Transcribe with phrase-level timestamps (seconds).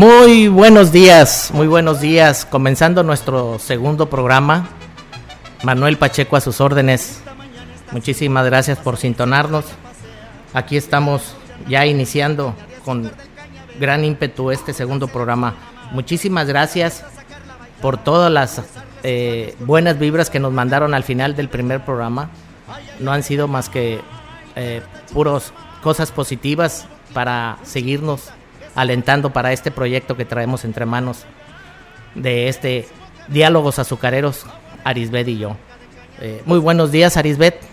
[0.00, 2.46] Muy buenos días, muy buenos días.
[2.46, 4.66] Comenzando nuestro segundo programa.
[5.62, 7.20] Manuel Pacheco a sus órdenes.
[7.92, 9.66] Muchísimas gracias por sintonarnos.
[10.54, 11.36] Aquí estamos
[11.68, 13.12] ya iniciando con
[13.78, 15.56] gran ímpetu este segundo programa.
[15.92, 17.04] Muchísimas gracias
[17.82, 18.62] por todas las
[19.02, 22.30] eh, buenas vibras que nos mandaron al final del primer programa.
[23.00, 24.00] No han sido más que
[24.56, 24.80] eh,
[25.12, 25.52] puros
[25.82, 28.30] cosas positivas para seguirnos
[28.74, 31.24] alentando para este proyecto que traemos entre manos
[32.14, 32.88] de este
[33.28, 34.46] Diálogos Azucareros,
[34.84, 35.56] Arisbet y yo.
[36.20, 37.70] Eh, muy buenos días, Arisbet.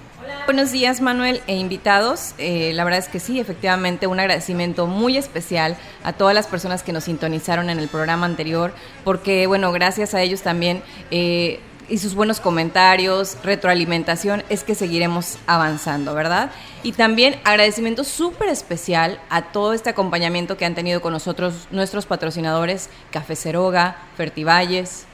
[0.48, 2.34] Buenos días Manuel e invitados.
[2.38, 6.84] Eh, la verdad es que sí, efectivamente, un agradecimiento muy especial a todas las personas
[6.84, 8.72] que nos sintonizaron en el programa anterior,
[9.04, 11.60] porque bueno, gracias a ellos también eh,
[11.90, 16.52] y sus buenos comentarios, retroalimentación, es que seguiremos avanzando, ¿verdad?
[16.84, 22.06] Y también agradecimiento súper especial a todo este acompañamiento que han tenido con nosotros nuestros
[22.06, 25.06] patrocinadores, Café Ceroga, Fertivalles.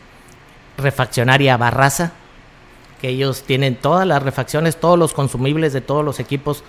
[0.78, 2.12] Refaccionaria Barraza,
[3.00, 6.64] que ellos tienen todas las refacciones, todos los consumibles de todos los equipos,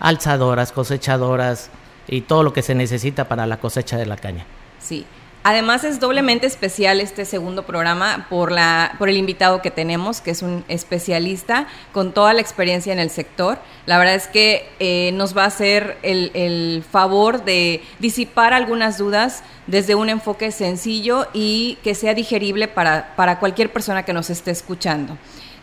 [0.00, 1.70] alzadoras, cosechadoras
[2.08, 4.44] y todo lo que se necesita para la cosecha de la caña.
[4.80, 5.06] Sí,
[5.48, 10.32] Además es doblemente especial este segundo programa por, la, por el invitado que tenemos, que
[10.32, 13.56] es un especialista con toda la experiencia en el sector.
[13.86, 18.98] La verdad es que eh, nos va a hacer el, el, favor de disipar algunas
[18.98, 24.30] dudas desde un enfoque sencillo y que sea digerible para, para cualquier persona que nos
[24.30, 25.16] esté escuchando.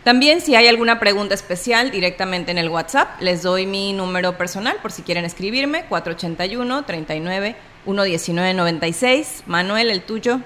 [0.05, 4.77] También si hay alguna pregunta especial directamente en el WhatsApp, les doy mi número personal
[4.81, 9.43] por si quieren escribirme, 481 39 11996.
[9.47, 10.39] Manuel, el tuyo.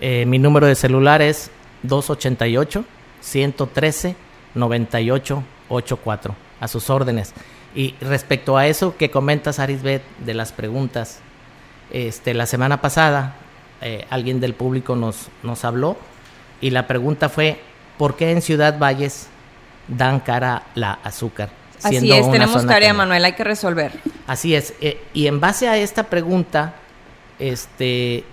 [0.00, 1.50] Eh, mi número de celular es
[1.82, 2.84] 288
[3.20, 4.16] 113
[4.54, 6.34] 9884.
[6.60, 7.32] A sus órdenes.
[7.74, 11.20] Y respecto a eso que comentas, Arisbet, de las preguntas,
[11.90, 13.36] este, la semana pasada
[13.80, 15.96] eh, alguien del público nos, nos habló
[16.60, 17.60] y la pregunta fue,
[17.98, 19.28] ¿por qué en Ciudad Valles
[19.88, 21.61] dan cara la azúcar?
[21.82, 23.92] Así es, tenemos tarea, Manuel, hay que resolver.
[24.26, 26.74] Así es, eh, y en base a esta pregunta,
[27.38, 28.24] este,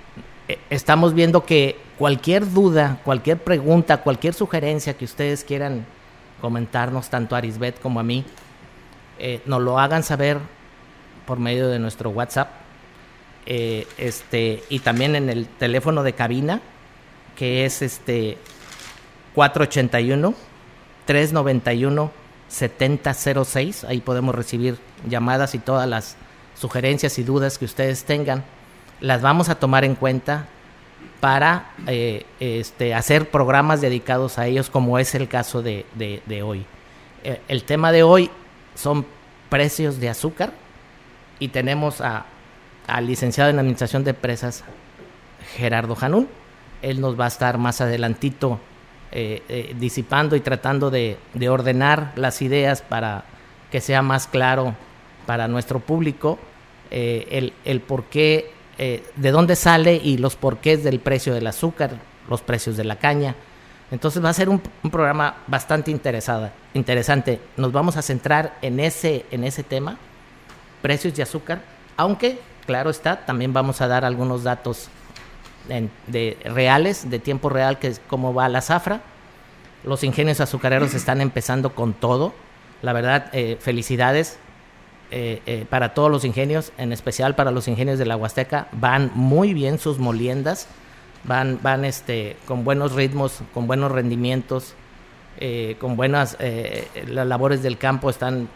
[0.48, 5.86] eh, estamos viendo que cualquier duda, cualquier pregunta, cualquier sugerencia que ustedes quieran
[6.42, 8.24] comentarnos, tanto a Arisbet como a mí,
[9.18, 10.38] eh, nos lo hagan saber
[11.26, 12.50] por medio de nuestro WhatsApp,
[13.46, 16.62] este, y también en el teléfono de cabina,
[17.36, 18.38] que es este
[19.34, 20.36] 481
[21.06, 22.12] 391
[22.50, 23.86] 7006.
[23.86, 24.78] Ahí podemos recibir
[25.08, 26.18] llamadas y todas las
[26.56, 28.44] sugerencias y dudas que ustedes tengan.
[29.00, 30.48] Las vamos a tomar en cuenta
[31.20, 35.86] para eh, este, hacer programas dedicados a ellos, como es el caso de,
[36.44, 36.66] hoy.
[37.24, 38.30] Eh, el tema de hoy
[38.76, 39.06] son
[39.50, 40.52] precios de azúcar
[41.40, 42.26] y tenemos a,
[42.88, 44.64] al licenciado en Administración de Empresas,
[45.56, 46.28] Gerardo Janún.
[46.82, 48.60] Él nos va a estar más adelantito
[49.12, 51.18] eh, eh, disipando y tratando de,
[51.50, 53.24] ordenar las ideas para
[53.72, 54.76] que sea más claro
[55.26, 56.38] para nuestro público
[56.92, 61.92] eh, el, el por qué, de dónde sale y los porqués del precio del azúcar,
[62.30, 63.36] los precios de la caña.
[63.92, 67.42] Entonces va a ser un, programa bastante interesada, interesante.
[67.58, 69.98] Nos vamos a centrar en ese, en ese tema,
[70.82, 71.62] precios de azúcar,
[71.98, 74.90] aunque, claro está, también vamos a dar algunos datos
[76.08, 79.02] de reales, de tiempo real, que es cómo va la zafra.
[79.84, 82.34] Los ingenios azucareros están empezando con todo.
[82.82, 84.38] La verdad, eh, felicidades
[85.12, 88.68] eh, eh, para todos los ingenios, en especial para los ingenios de la Huasteca.
[88.72, 90.68] Van muy bien sus moliendas,
[91.24, 94.76] van, van este, con buenos ritmos, con buenos rendimientos,
[95.80, 96.38] con buenas
[97.08, 98.50] las labores del campo están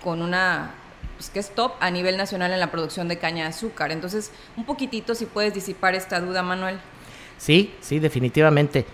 [0.03, 0.71] con una
[1.17, 3.91] pues, que es top a nivel nacional en la producción de caña de azúcar.
[3.91, 6.79] Entonces, un poquitito si puedes disipar esta duda, Manuel.
[7.37, 8.85] Sí, sí, definitivamente.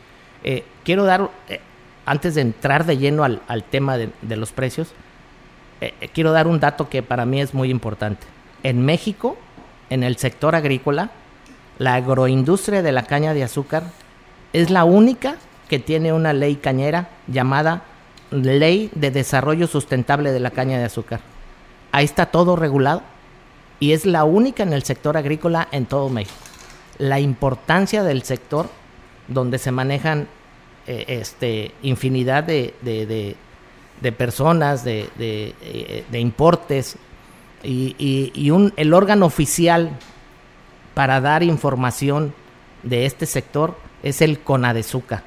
[0.44, 1.60] Eh, quiero dar, eh,
[2.06, 4.94] antes de entrar de lleno al, tema de, los precios,
[5.82, 8.26] eh, quiero dar un dato que para mí es muy importante.
[8.64, 9.38] En México,
[9.90, 11.12] en el sector agrícola,
[11.78, 13.84] la agroindustria de la caña de azúcar
[14.54, 15.36] es la única
[15.68, 17.84] que tiene una ley cañera llamada
[18.32, 21.20] Ley de Desarrollo Sustentable de la Caña de Azúcar.
[21.92, 23.04] Ahí está todo regulado
[23.80, 26.34] y es la única en el sector agrícola en todo México
[26.98, 28.70] la importancia del sector
[29.28, 30.28] donde se manejan
[30.86, 32.74] eh, este, infinidad de,
[34.18, 36.98] personas, de, eh, importes,
[37.64, 39.92] y, un, el órgano oficial
[40.94, 42.34] para dar información
[42.84, 45.24] de este sector es el CONADEZUCA.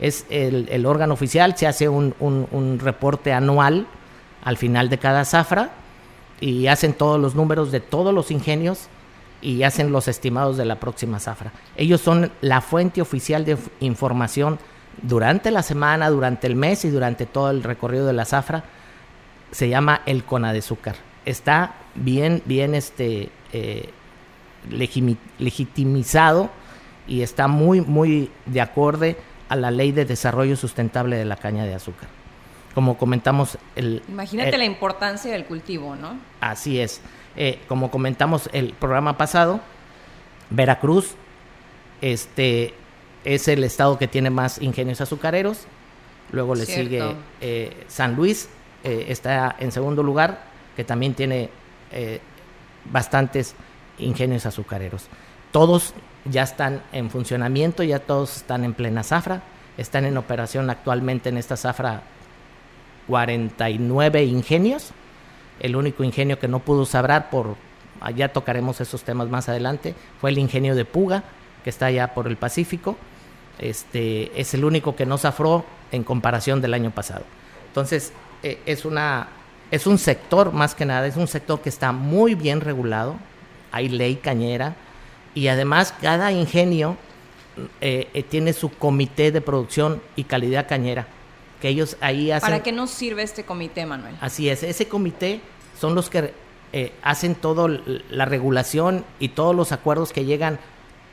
[0.00, 3.86] Es el, órgano oficial, se hace un, reporte anual
[4.42, 5.70] al final de cada zafra
[6.40, 8.88] y hacen todos los números de todos los ingenios
[9.40, 11.52] y hacen los estimados de la próxima zafra.
[11.76, 14.58] Ellos son la fuente oficial de información
[15.02, 18.64] durante la semana, durante el mes y durante todo el recorrido de la zafra.
[19.52, 20.96] Se llama el Conadezúcar.
[21.24, 23.90] Está bien, bien este, eh,
[25.38, 26.50] legitimizado
[27.06, 29.16] y está muy, muy de acorde
[29.48, 32.08] a la ley de desarrollo sustentable de la caña de azúcar.
[32.74, 34.02] Como comentamos, el...
[34.08, 36.18] Imagínate la importancia del cultivo, ¿no?
[36.40, 37.00] Así es.
[37.36, 39.60] Eh, como comentamos el programa pasado,
[40.50, 41.14] Veracruz
[42.00, 42.74] este,
[43.24, 45.66] es el estado que tiene más ingenios azucareros.
[46.32, 48.48] Luego le sigue eh, San Luis,
[48.82, 50.42] eh, está en segundo lugar,
[50.76, 51.50] que también tiene
[52.90, 53.54] bastantes
[53.98, 55.06] ingenios azucareros.
[55.52, 55.94] Todos
[56.24, 59.42] ya están en funcionamiento, ya todos están en plena zafra.
[59.76, 62.02] Están en operación actualmente en esta zafra
[63.08, 64.92] 49 ingenios
[65.60, 67.56] el único ingenio que no pudo sabrar por,
[68.00, 71.24] allá tocaremos esos temas más adelante, fue el ingenio de Puga,
[71.62, 72.96] que está allá por el Pacífico.
[73.58, 77.24] Este, es el único que no zafró en comparación del año pasado.
[77.68, 78.12] Entonces,
[78.42, 79.28] eh, es, una,
[79.74, 83.16] es un sector, más que nada, es un sector que está muy bien regulado,
[83.72, 84.76] hay ley cañera,
[85.34, 86.96] y además cada ingenio
[87.80, 91.08] eh, eh, tiene su comité de producción y calidad cañera
[91.60, 92.50] que ellos ahí hacen...
[92.50, 94.14] ¿Para qué nos sirve este comité, Manuel?
[94.20, 95.40] Así es, ese comité
[95.80, 96.32] son los que
[96.72, 97.68] eh, hacen toda
[98.10, 100.60] la regulación y todos los acuerdos que llegan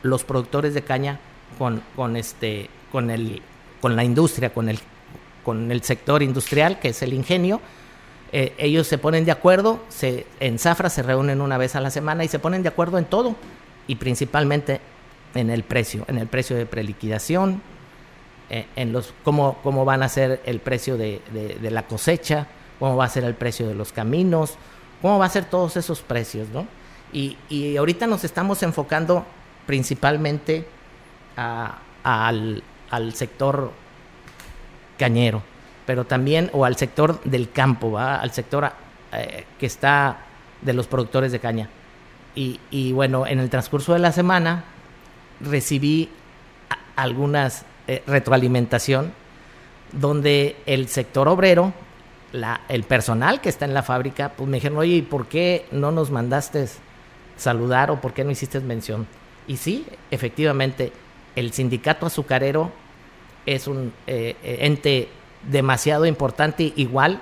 [0.04, 1.20] los productores de caña
[1.58, 3.42] con, con, este, con, el,
[3.80, 4.78] con la industria, con el,
[5.44, 7.60] con el sector industrial, que es el ingenio.
[8.34, 9.80] Eh, ellos se ponen de acuerdo,
[10.40, 13.06] en Zafra se reúnen una vez a la semana y se ponen de acuerdo en
[13.06, 13.36] todo,
[13.88, 14.80] y principalmente
[15.36, 17.62] en el precio, en el precio de preliquidación,
[18.50, 21.22] eh, en los cómo, cómo van a ser el precio de,
[21.62, 22.48] la cosecha,
[22.80, 24.56] cómo va a ser el precio de los caminos,
[25.02, 26.68] cómo va a ser todos esos precios, ¿no?
[27.14, 27.38] Y,
[27.78, 29.26] ahorita nos estamos enfocando
[29.66, 30.66] principalmente
[31.36, 32.64] al,
[33.14, 33.72] sector
[34.98, 35.42] cañero,
[35.86, 38.16] pero también, o al sector del campo, ¿va?
[38.16, 38.72] al sector
[39.12, 40.18] eh, que está
[40.62, 41.70] de los productores de caña.
[42.34, 44.64] Y, bueno, en el transcurso de la semana
[45.42, 46.08] recibí
[46.96, 49.12] algunas eh, retroalimentación
[49.92, 51.74] donde el sector obrero,
[52.32, 55.66] la, el personal que está en la fábrica, pues me dijeron, oye, ¿y por qué
[55.72, 56.68] no nos mandaste
[57.36, 59.08] saludar o por qué no hiciste mención?
[59.48, 60.94] Y sí, efectivamente,
[61.36, 62.72] el sindicato azucarero
[63.46, 65.10] es un eh, eh, ente
[65.50, 67.22] demasiado importante, igual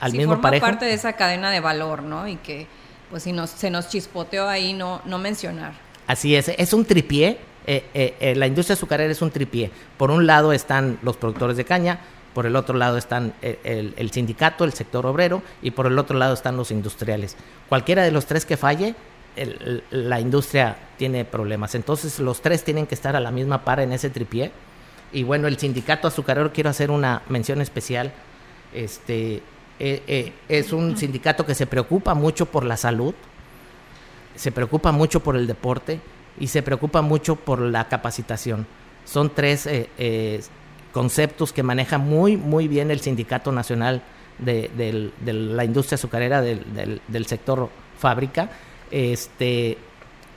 [0.00, 0.66] al mismo forma parejo.
[0.66, 2.28] parte de esa cadena de valor, ¿no?
[2.28, 2.66] Y que,
[3.10, 5.72] pues, si nos, se nos chispoteó ahí, no, no mencionar.
[6.06, 7.38] Así es, es un tripié
[7.70, 9.70] eh, eh, eh, la industria azucarera es un tripié.
[9.98, 12.00] Por un lado están los productores de caña,
[12.32, 16.32] por el otro lado están el, sindicato, el sector obrero, y por el otro lado
[16.32, 17.36] están los industriales.
[17.68, 18.94] Cualquiera de los tres que falle,
[19.90, 21.74] la industria tiene problemas.
[21.74, 24.50] Entonces los tres tienen que estar a la misma par en ese tripié.
[25.12, 28.12] Y bueno, el sindicato azucarero, quiero hacer una mención especial.
[28.74, 29.42] Este,
[29.80, 33.14] eh, eh, es un sindicato que se preocupa mucho por la salud,
[34.34, 36.00] se preocupa mucho por el deporte
[36.38, 38.66] y se preocupa mucho por la capacitación.
[39.04, 40.42] Son tres eh,
[40.92, 44.02] conceptos que maneja muy, muy bien el Sindicato Nacional
[44.38, 48.50] de, la Industria Azucarera del, del, sector fábrica.
[48.90, 49.78] Este,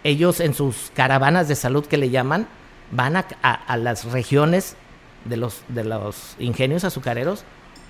[0.04, 2.48] ellos en sus caravanas de salud que le llaman,
[2.92, 4.76] van a, a las regiones
[5.26, 7.44] de los, de los ingenios azucareros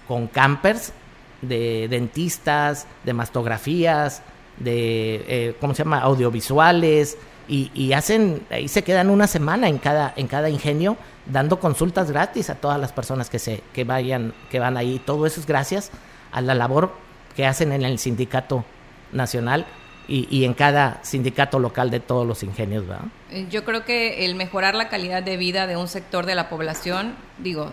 [0.08, 0.94] con campers
[1.42, 4.22] de dentistas, de mastografías,
[4.58, 7.18] de, eh, ¿cómo se llama?, audiovisuales,
[7.48, 12.50] y, hacen, ahí se quedan una semana en cada, en cada ingenio dando consultas gratis
[12.50, 15.02] a todas las personas que, se, que, vayan, que van ahí.
[15.06, 15.92] Todo eso es gracias
[16.32, 16.94] a la labor
[17.36, 18.64] que hacen en el sindicato
[19.12, 19.66] nacional
[20.08, 22.88] y, y, en cada sindicato local de todos los ingenios.
[22.88, 23.06] ¿verdad?
[23.30, 26.50] Eh, yo creo que el mejorar la calidad de vida de un sector de la
[26.50, 27.72] población, digo,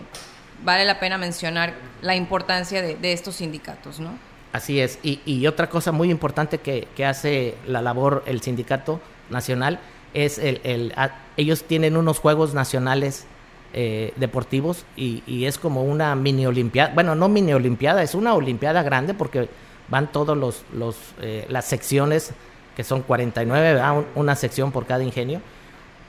[0.63, 4.17] vale la pena mencionar la importancia de, estos sindicatos, ¿no?
[4.53, 4.99] Así es.
[5.03, 9.79] Y, y otra cosa muy importante que, que, hace la labor el sindicato nacional
[10.13, 10.93] es el, el
[11.37, 13.25] ellos tienen unos juegos nacionales
[13.73, 18.33] eh, deportivos y, y, es como una mini olimpiada, bueno, no mini olimpiada, es una
[18.33, 19.47] olimpiada grande porque
[19.89, 22.31] van todos los, los eh, las secciones
[22.75, 23.81] que son 49,
[24.15, 25.41] una sección por cada ingenio,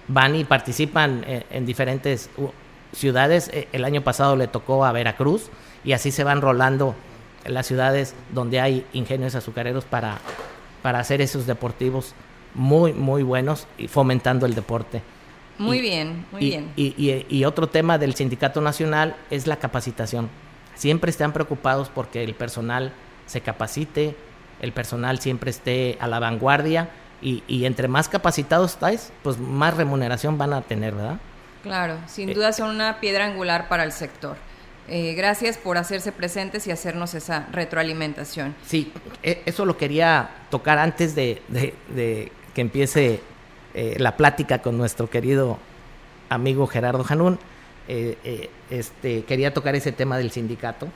[0.07, 2.31] van y participan en, en diferentes
[2.93, 3.51] ciudades.
[3.53, 5.51] Eh, el año pasado le tocó a Veracruz
[5.85, 6.95] y así se van rolando
[7.45, 10.19] las ciudades donde hay ingenios azucareros para,
[10.83, 12.15] para hacer esos deportivos
[12.55, 15.03] muy, muy buenos y fomentando el deporte.
[15.59, 16.73] Muy bien, muy bien.
[16.75, 20.31] Y, y, otro tema del Sindicato Nacional es la capacitación.
[20.75, 22.95] Siempre están preocupados porque el personal
[23.31, 24.17] se capacite,
[24.61, 26.89] el personal siempre esté a la vanguardia
[27.23, 31.21] y, y entre más capacitados estáis, pues más remuneración van a tener, ¿verdad?
[31.63, 34.37] Claro, sin eh, duda son una piedra angular para el sector.
[34.89, 38.57] Eh, gracias por hacerse presentes y hacernos esa retroalimentación.
[38.67, 41.41] Sí, e, eso lo quería tocar antes de,
[42.55, 43.21] que empiece
[43.75, 45.59] eh, la plática con nuestro querido
[46.29, 47.39] amigo Gerardo Janún.
[47.87, 50.89] este, quería tocar ese tema del sindicato,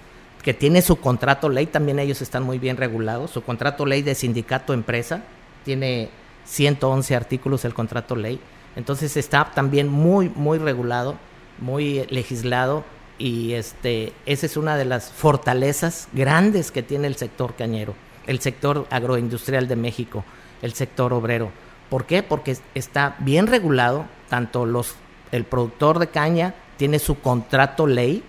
[0.45, 3.31] que tiene su contrato ley, también ellos están muy bien regulados.
[3.31, 5.23] Su contrato ley de sindicato-empresa
[5.65, 6.11] tiene
[6.45, 8.39] 111 artículos el contrato ley
[8.77, 11.17] entonces está también muy, muy regulado,
[11.59, 12.85] muy legislado
[13.19, 17.95] y este, esa es una de las fortalezas grandes que tiene el sector cañero,
[18.27, 20.25] el sector agroindustrial de México,
[20.63, 21.51] el sector obrero.
[21.89, 22.23] ¿Por qué?
[22.23, 24.97] Porque está bien regulado, tanto los,
[25.31, 28.25] el productor de caña tiene su contrato ley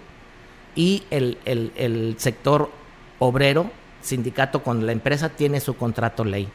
[0.76, 2.70] y el, el, el sector
[3.20, 6.50] obrero, sindicato con la empresa, tiene su contrato ley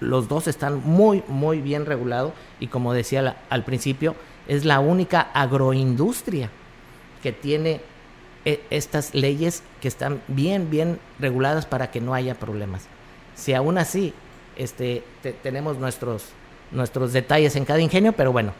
[0.00, 4.14] los dos están muy, muy bien regulados y como decía al principio,
[4.46, 6.50] es la única agroindustria
[7.22, 7.80] que tiene
[8.44, 12.86] e, estas leyes que están bien, bien reguladas para que no haya problemas.
[13.34, 14.12] Si aún así
[14.56, 15.02] este,
[15.42, 16.26] tenemos nuestros,
[16.70, 18.52] nuestros detalles en cada ingenio, pero bueno,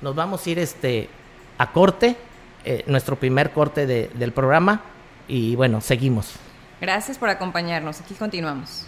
[0.00, 1.08] nos vamos a ir este,
[1.58, 2.16] a corte,
[2.64, 4.82] eh, nuestro primer corte del programa
[5.28, 6.34] y bueno, seguimos.
[6.80, 8.86] Gracias por acompañarnos, aquí continuamos.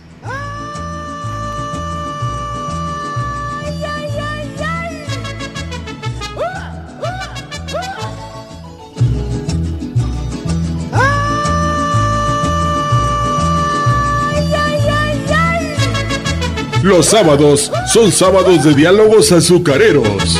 [16.84, 20.38] Los sábados son sábados de diálogos azucareros.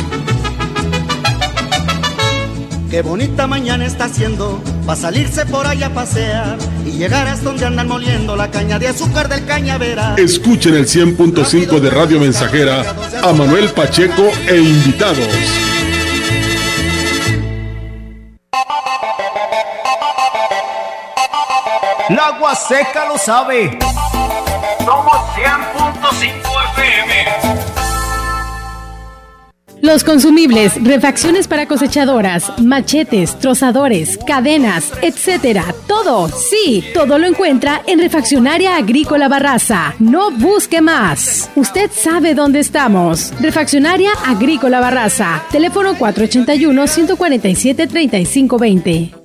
[2.89, 7.65] Qué bonita mañana está haciendo para salirse por allá a pasear y llegar hasta donde
[7.65, 10.15] andan moliendo la caña de azúcar del cañavera.
[10.17, 12.83] Escuchen el 100.5 de Radio Mensajera
[13.23, 15.27] a Manuel Pacheco e invitados.
[22.09, 23.79] La agua seca lo sabe.
[24.85, 25.84] Somos 100.5
[29.85, 35.63] Los consumibles, refacciones para cosechadoras, machetes, trozadores, cadenas, etcétera.
[35.87, 39.93] Todo, sí, todo lo encuentra en Refaccionaria Agrícola Barraza.
[39.99, 41.51] No busque más.
[41.55, 43.31] Usted sabe dónde estamos.
[43.39, 45.43] Refaccionaria Agrícola Barraza.
[45.51, 49.24] Teléfono 481 147 3520.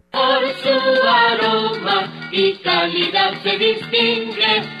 [2.31, 4.80] y calidad se distingue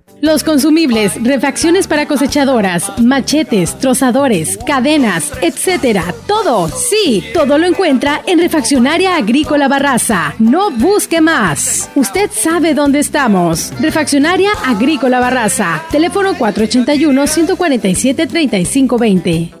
[0.21, 6.13] Los consumibles, refacciones para cosechadoras, machetes, trozadores, cadenas, etcétera.
[6.27, 10.35] Todo, sí, todo lo encuentra en Refaccionaria Agrícola Barraza.
[10.37, 11.89] No busque más.
[11.95, 13.73] Usted sabe dónde estamos.
[13.79, 15.81] Refaccionaria Agrícola Barraza.
[15.89, 19.60] Teléfono 481 147 3520.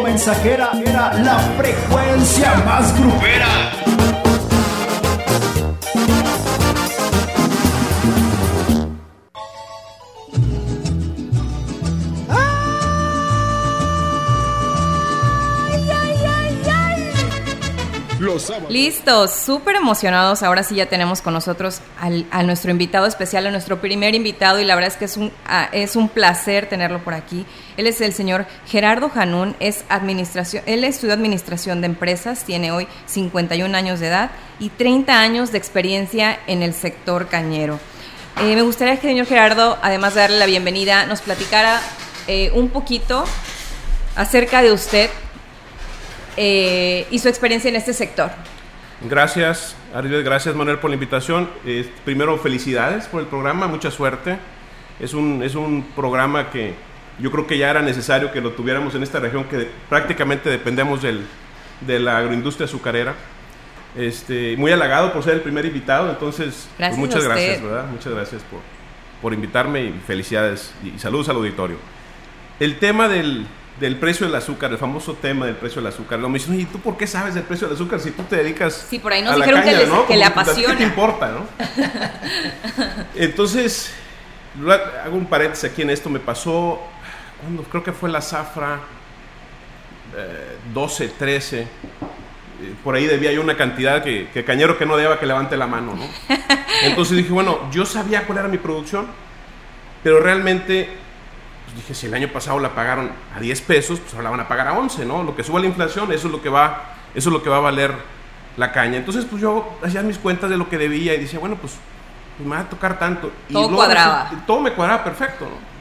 [0.00, 3.81] Mensajera era la frecuencia más grupera.
[18.72, 20.42] Listos, súper emocionados.
[20.42, 21.82] Ahora sí ya tenemos con nosotros
[22.30, 25.30] a nuestro invitado especial, a nuestro primer invitado, y la verdad es que es un,
[25.72, 27.44] es un placer tenerlo por aquí.
[27.76, 32.88] Él es el señor Gerardo Janún, es administración, él estudió administración de empresas, tiene hoy
[33.04, 37.78] 51 años de edad y 30 años de experiencia en el sector cañero.
[38.40, 41.78] Eh, me gustaría que el señor Gerardo, además de darle la bienvenida, nos platicara
[42.26, 43.26] eh, un poquito
[44.16, 45.10] acerca de usted,
[46.38, 48.30] eh, y su experiencia en este sector.
[49.08, 51.48] Gracias, Ariel, gracias Manuel por la invitación.
[52.04, 54.38] primero, felicidades por el programa, mucha suerte.
[55.00, 56.74] Es un, es un programa que
[57.18, 61.02] yo creo que ya era necesario que lo tuviéramos en esta región que prácticamente dependemos
[61.02, 61.24] del,
[61.80, 63.14] de la agroindustria azucarera.
[63.96, 67.86] Este, muy halagado por ser el primer invitado, entonces pues, muchas gracias, ¿verdad?
[67.88, 68.60] Muchas gracias por,
[69.20, 71.76] por invitarme y felicidades y saludos al auditorio.
[72.58, 73.46] El tema del,
[73.80, 76.18] del precio del azúcar, el famoso tema del precio del azúcar.
[76.18, 78.36] Lo me dicen, ¿y tú por qué sabes del precio del azúcar si tú te
[78.36, 80.74] dedicas sí, por ahí nos dijeron que, que le apasiona.
[80.74, 81.46] ¿Qué te importa, no?
[83.14, 83.92] Entonces,
[85.04, 86.10] hago un paréntesis aquí en esto.
[86.10, 86.80] Me pasó,
[87.40, 88.80] cuando creo que fue la zafra
[90.72, 91.60] 12, eh, 13.
[91.60, 91.66] Eh,
[92.84, 95.66] por ahí debía yo una cantidad que, que cañero que no deba que levante la
[95.66, 96.06] mano, ¿no?
[96.84, 99.06] Entonces dije, bueno, yo sabía cuál era mi producción,
[100.02, 101.01] pero realmente
[101.72, 104.40] pues dije, si el año pasado la pagaron a 10 pesos, pues ahora la van
[104.40, 105.22] a pagar a 11, ¿no?
[105.22, 107.56] Lo que suba la inflación, eso es lo que va, eso es lo que va
[107.56, 107.94] a valer
[108.58, 108.98] la caña.
[108.98, 111.72] Entonces, pues yo hacía mis cuentas de lo que debía y decía, bueno, pues,
[112.36, 113.32] pues me va a tocar tanto.
[113.50, 114.30] Todo cuadraba.
[114.46, 115.72] todo me cuadraba perfecto, ¿no?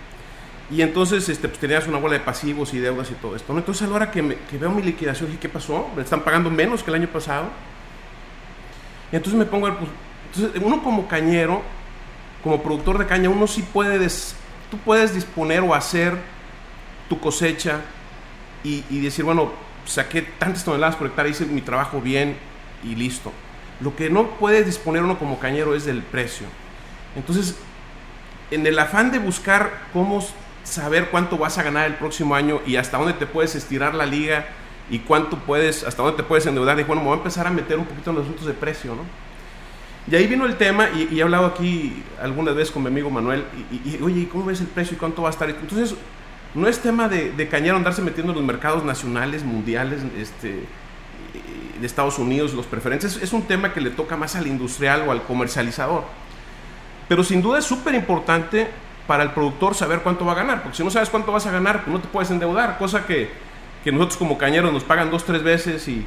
[0.75, 3.51] Y entonces este, pues, tenías una bola de pasivos y deudas y todo esto.
[3.51, 3.59] ¿no?
[3.59, 5.89] Entonces a la hora que, veo mi liquidación, dije, ¿qué pasó?
[5.95, 7.49] Me están pagando menos que el año pasado.
[9.11, 9.89] Y entonces me pongo, pues,
[10.33, 11.61] entonces uno como cañero,
[12.41, 14.33] como productor de caña, uno sí puede des,
[14.71, 16.17] tú puedes disponer o hacer
[17.09, 17.81] tu cosecha
[18.63, 19.51] y, decir, bueno,
[19.85, 22.37] saqué tantas toneladas por hectárea, hice mi trabajo bien
[22.83, 23.31] y listo.
[23.81, 26.47] Lo que no puedes disponer uno como cañero es del precio.
[27.15, 27.57] Entonces,
[28.49, 30.25] en el afán de buscar cómo
[30.63, 34.05] saber cuánto vas a ganar el próximo año y hasta dónde te puedes estirar la
[34.05, 34.45] liga
[34.89, 37.49] y cuánto puedes, hasta dónde te puedes endeudar, dije, bueno, me voy a empezar a
[37.49, 39.03] meter un poquito en los asuntos de precio, ¿no?
[40.09, 43.45] Y ahí vino el tema, y, he hablado aquí algunas veces con mi amigo Manuel,
[43.85, 45.49] y, oye, ¿cómo ves el precio y cuánto va a estar?
[45.49, 45.95] Entonces,
[46.53, 50.65] no es tema de, de cañero andarse metiendo en los mercados nacionales, mundiales, este,
[51.81, 55.11] de Estados Unidos, los preferentes, es un tema que le toca más al industrial o
[55.11, 56.03] al comercializador.
[57.09, 58.67] Pero sin duda es súper importante
[59.07, 61.51] para el productor saber cuánto va a ganar, porque si no sabes cuánto vas a
[61.51, 63.29] ganar, pues no te puedes endeudar, cosa que,
[63.83, 66.05] que nosotros como cañeros nos pagan dos, tres veces y,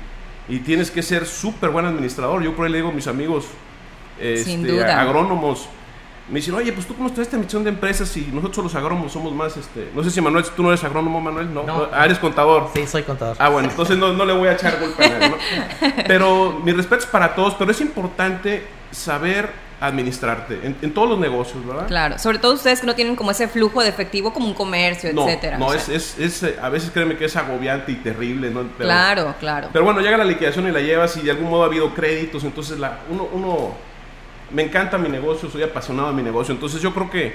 [0.48, 2.42] y tienes que ser súper buen administrador.
[2.42, 3.46] Yo por ahí le digo a mis amigos,
[4.18, 5.00] Sin este, duda.
[5.00, 5.68] agrónomos.
[6.26, 9.12] Me dicen, oye, pues tú cómo estás esta misión de empresas y nosotros los agrónomos
[9.12, 11.88] somos más, este, no sé si Manuel, tú no eres agrónomo, Manuel, no, No.
[11.92, 12.70] Ah, eres contador.
[12.74, 13.36] Sí, soy contador.
[13.38, 15.36] Ah, bueno, entonces no, no le voy a echar golpe a nadie, ¿no?
[16.06, 19.50] Pero mi respeto es para todos, pero es importante saber
[19.80, 21.86] administrarte en, en todos los negocios, ¿verdad?
[21.88, 25.12] Claro, sobre todo ustedes que no tienen como ese flujo de efectivo como un comercio,
[25.12, 25.58] No, etcétera.
[25.58, 28.50] no o es, sea, es, es, eh, a veces créeme que es agobiante y terrible,
[28.50, 28.62] ¿no?
[28.78, 29.68] Pero- claro, claro.
[29.72, 32.44] Pero bueno, llega la liquidación y la llevas y de algún modo ha habido créditos,
[32.44, 33.74] entonces la, uno, uno,
[34.54, 37.34] me encanta mi negocio, soy apasionado de mi negocio, entonces yo creo que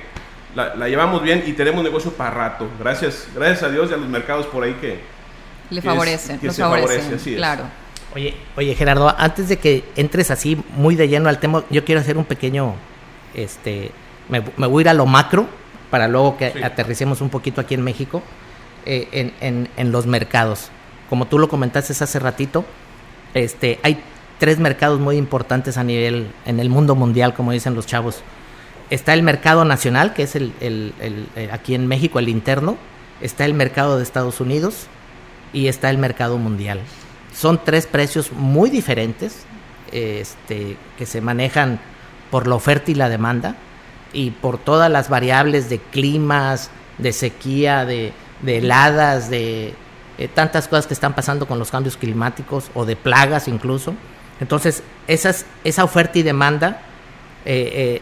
[0.55, 3.97] la, la llevamos bien y tenemos negocio para rato, gracias, gracias a Dios y a
[3.97, 4.99] los mercados por ahí que...
[5.69, 7.37] Le que es- favorecen, se favorecen, favorece, así es.
[7.37, 7.63] claro.
[8.15, 12.01] Oye, oye Gerardo, antes de que entres así muy de lleno al tema, yo quiero
[12.01, 12.73] hacer un pequeño,
[13.35, 13.91] este,
[14.29, 15.45] me, me voy a ir a lo macro
[15.91, 16.63] para luego que Sí.
[16.63, 18.23] aterricemos un poquito aquí en México,
[18.87, 20.69] eh, en, en- en los mercados.
[21.09, 22.65] Como tú lo comentaste hace ratito,
[23.35, 24.01] este, hay
[24.39, 28.21] tres mercados muy importantes a nivel, en el mundo mundial, como dicen los chavos.
[28.89, 32.77] Está el mercado nacional, que es el, el- el- el- aquí en México, el interno.
[33.21, 34.87] Está el mercado de Estados Unidos
[35.53, 36.79] y está el mercado mundial.
[37.35, 39.43] Son tres precios muy diferentes
[39.91, 41.79] este, que se manejan
[42.31, 43.55] por la oferta y la demanda
[44.13, 49.73] y por todas las variables de climas, de sequía, de, de heladas, de
[50.17, 53.93] eh, tantas cosas que están pasando con los cambios climáticos o de plagas incluso.
[54.39, 56.81] Entonces, esas, esa oferta y demanda,
[57.45, 58.01] eh, eh,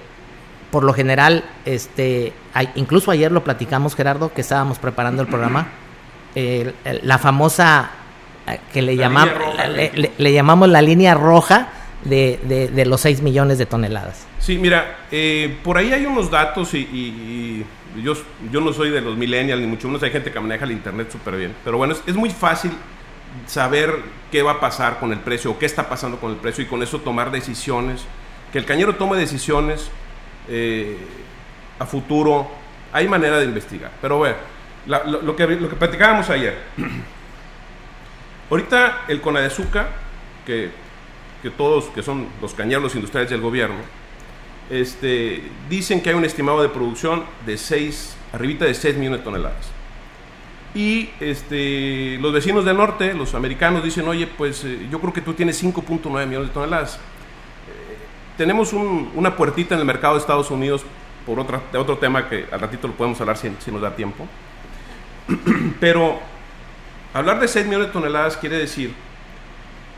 [0.72, 5.68] por lo general, este, hay- incluso ayer lo platicamos, Gerardo, que estábamos preparando el programa,
[7.04, 7.90] la famosa
[8.48, 9.96] eh, que le, La llamamos le, México.
[10.02, 11.70] le- le llamamos la línea roja
[12.04, 14.26] de, de- de los 6 millones de toneladas.
[14.40, 17.66] Sí, mira, eh, por ahí hay unos datos y, y-
[17.98, 18.14] y yo,
[18.52, 21.10] yo no soy de los millennials, ni mucho menos hay gente que maneja el internet
[21.12, 21.54] súper bien.
[21.66, 22.72] Pero bueno, es, es muy fácil
[23.46, 23.94] saber
[24.32, 26.68] qué va a pasar con el precio o qué está pasando con el precio y
[26.68, 28.06] con eso tomar decisiones.
[28.52, 29.90] Que el cañero tome decisiones
[30.50, 30.98] eh,
[31.80, 32.50] a futuro.
[32.94, 33.92] Hay manera de investigar.
[34.02, 34.36] Pero bueno,
[34.86, 36.58] la- lo, que, lo que platicábamos ayer.
[38.50, 39.88] Ahorita el Conadezuca,
[40.46, 40.72] que,
[41.42, 43.76] que todos, que son los cañeros industriales del gobierno,
[44.70, 49.24] este, dicen que hay un estimado de producción de 6, arribita de 6 millones de
[49.26, 49.70] toneladas.
[50.76, 55.22] Y este, los vecinos del norte, los americanos, dicen, oye, pues eh, yo creo que
[55.22, 56.96] tú tienes 5.9 millones de toneladas.
[56.96, 57.98] Eh,
[58.38, 60.84] tenemos un- una puertita en el mercado de Estados Unidos
[61.26, 64.28] por otra, otro tema que al ratito lo podemos hablar si, si nos da tiempo.
[65.80, 66.20] Pero
[67.14, 68.94] hablar de 6 millones de toneladas quiere decir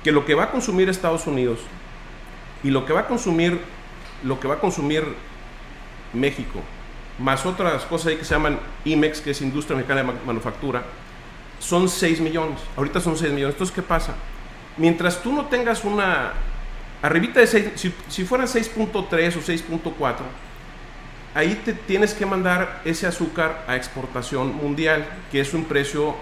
[0.04, 1.60] que lo que va a consumir Estados Unidos
[2.64, 3.60] y lo que va a consumir
[4.24, 5.04] lo que va a consumir
[6.14, 6.62] México
[7.20, 10.84] más otras cosas ahí que se llaman IMEX que es Industria Mexicana de Ma- Manufactura
[11.60, 14.16] son 6 millones ahorita son 6 millones entonces qué pasa
[14.78, 16.34] mientras tú no tengas una
[17.02, 20.16] arribita de 6 si, si fueran 6.3 o 6.4
[21.36, 26.16] ahí te tienes que mandar ese azúcar a exportación mundial que es un precio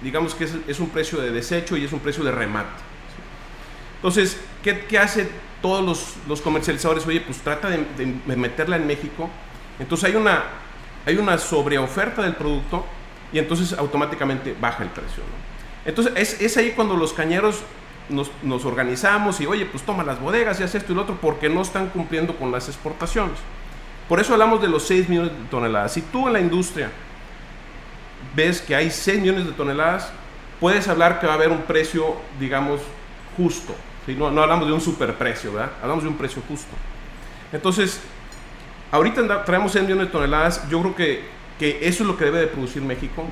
[0.00, 2.68] digamos que es, un precio de desecho y es un precio de remate
[3.96, 5.28] entonces, ¿qué, qué hace
[5.60, 7.04] todos los, los comercializadores?
[7.04, 7.84] Oye, pues trata de
[8.36, 9.28] meterla en México.
[9.78, 10.44] Entonces hay una,
[11.06, 12.84] hay una sobreoferta del producto
[13.32, 15.22] y entonces automáticamente baja el precio.
[15.22, 15.88] ¿no?
[15.88, 17.62] Entonces es, es ahí cuando los cañeros
[18.08, 21.18] nos, nos organizamos y, oye, pues toma las bodegas y haz esto y lo otro
[21.20, 23.38] porque no están cumpliendo con las exportaciones.
[24.08, 25.92] Por eso hablamos de los 6 millones de toneladas.
[25.92, 26.90] Si tú en la industria
[28.34, 30.10] ves que hay 6 millones de toneladas,
[30.60, 32.80] puedes hablar que va a haber un precio, digamos,
[33.36, 33.74] justo.
[34.06, 34.14] ¿sí?
[34.14, 35.72] No, no hablamos de un superprecio, ¿verdad?
[35.82, 36.74] Hablamos de un precio justo.
[37.52, 38.00] Entonces,
[38.92, 40.68] ahorita traemos 6 millones de toneladas.
[40.68, 41.24] Yo creo que,
[41.58, 43.24] que eso es lo que debe de producir México.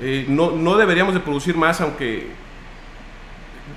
[0.00, 2.28] Eh, no, no deberíamos de producir más, aunque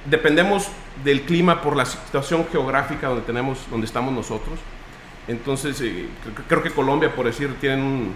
[0.09, 0.67] dependemos
[1.03, 4.59] del clima por la situación geográfica donde tenemos, donde estamos nosotros.
[5.27, 8.15] Entonces, eh, cre- creo que Colombia, por decir, tienen un-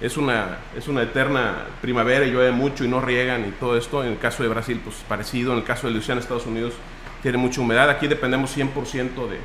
[0.00, 4.02] es una, es una eterna primavera y llueve mucho y no riegan y todo esto.
[4.04, 5.52] En el caso de Brasil, pues parecido.
[5.52, 6.74] En el caso de Luisiana, Estados Unidos,
[7.22, 7.88] tiene mucha humedad.
[7.90, 9.38] Aquí dependemos 100% de,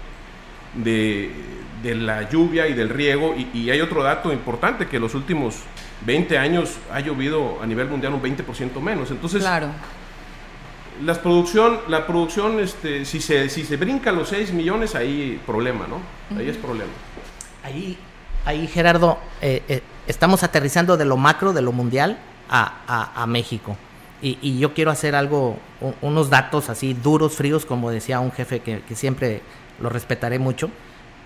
[0.76, 1.32] de,
[1.84, 3.36] de la lluvia y del riego.
[3.38, 5.56] Y, y hay otro dato importante, que los últimos
[6.06, 9.12] 20 años ha llovido a nivel mundial un 20% menos.
[9.12, 9.68] Entonces, Claro.
[11.04, 15.88] las producción, la producción, este, si, se, si se brinca los 6 millones, ahí problema,
[15.88, 16.00] ¿no?
[16.38, 16.92] Ahí es problema.
[17.64, 17.98] Ahí,
[18.46, 22.18] ahí Gerardo, eh, eh, estamos aterrizando de lo macro, de lo mundial,
[22.50, 23.78] a, a- a México.
[24.22, 25.58] Y, y yo quiero hacer algo,
[26.02, 29.42] unos datos así duros, fríos, como decía un jefe que, que siempre
[29.80, 30.70] lo respetaré mucho.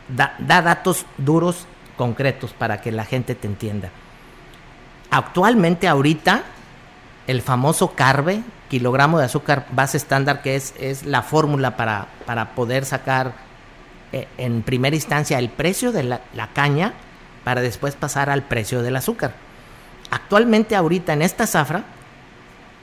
[0.08, 1.66] Da, da datos duros,
[1.98, 3.90] concretos, para que la gente te entienda.
[5.10, 6.44] Actualmente, ahorita,
[7.28, 12.56] el famoso carbe, kilogramo de azúcar base estándar, que es, es la fórmula para, para
[12.56, 13.34] poder sacar
[14.12, 16.94] eh, en primera instancia el precio de la, la caña
[17.44, 19.34] para después pasar al precio del azúcar.
[20.12, 21.84] Actualmente ahorita en esta zafra,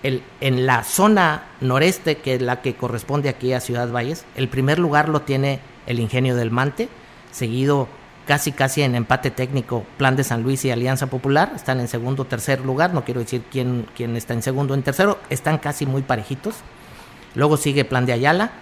[0.03, 4.79] en la zona noreste, que es la que corresponde aquí a Ciudad Valles, el primer
[4.79, 6.89] lugar lo tiene el Ingenio del Mante,
[7.31, 7.89] seguido
[8.27, 12.23] casi casi en empate técnico Plan de San Luis y Alianza Popular, están en segundo
[12.23, 15.59] o tercer lugar, no quiero decir quién, quién está en segundo o en tercero, están
[15.59, 16.55] casi muy parejitos.
[17.35, 18.53] Luego sigue Plan de Ayala,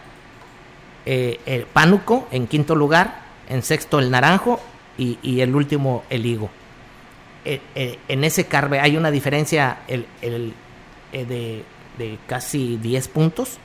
[1.06, 4.60] eh, el Pánuco en quinto lugar, en sexto el Naranjo
[4.96, 6.50] y, y el último el Higo.
[7.44, 10.06] Eh, eh, en ese carbe hay una diferencia el,
[11.12, 11.64] eh, de,
[11.98, 13.58] de, casi 10 puntos,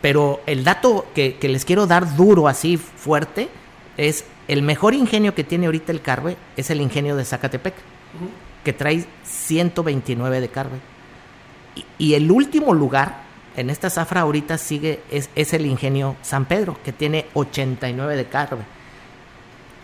[0.00, 3.48] pero el dato que, que, les quiero dar duro, así fuerte,
[3.96, 8.24] es el mejor ingenio que tiene ahorita el carbe es el ingenio de Zacatepec, uh
[8.24, 8.64] -huh.
[8.64, 10.78] que trae 129 de carbe.
[11.76, 13.22] Y, y, el último lugar
[13.56, 18.24] en esta zafra ahorita sigue, es, es el ingenio San Pedro, que tiene 89 de
[18.26, 18.64] carbe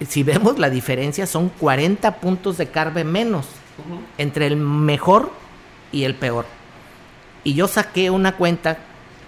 [0.04, 3.46] si vemos la diferencia, son 40 puntos de carbe menos
[3.78, 4.00] uh -huh.
[4.18, 5.30] entre el mejor
[5.92, 6.44] y el peor.
[7.46, 8.76] Y yo saqué una cuenta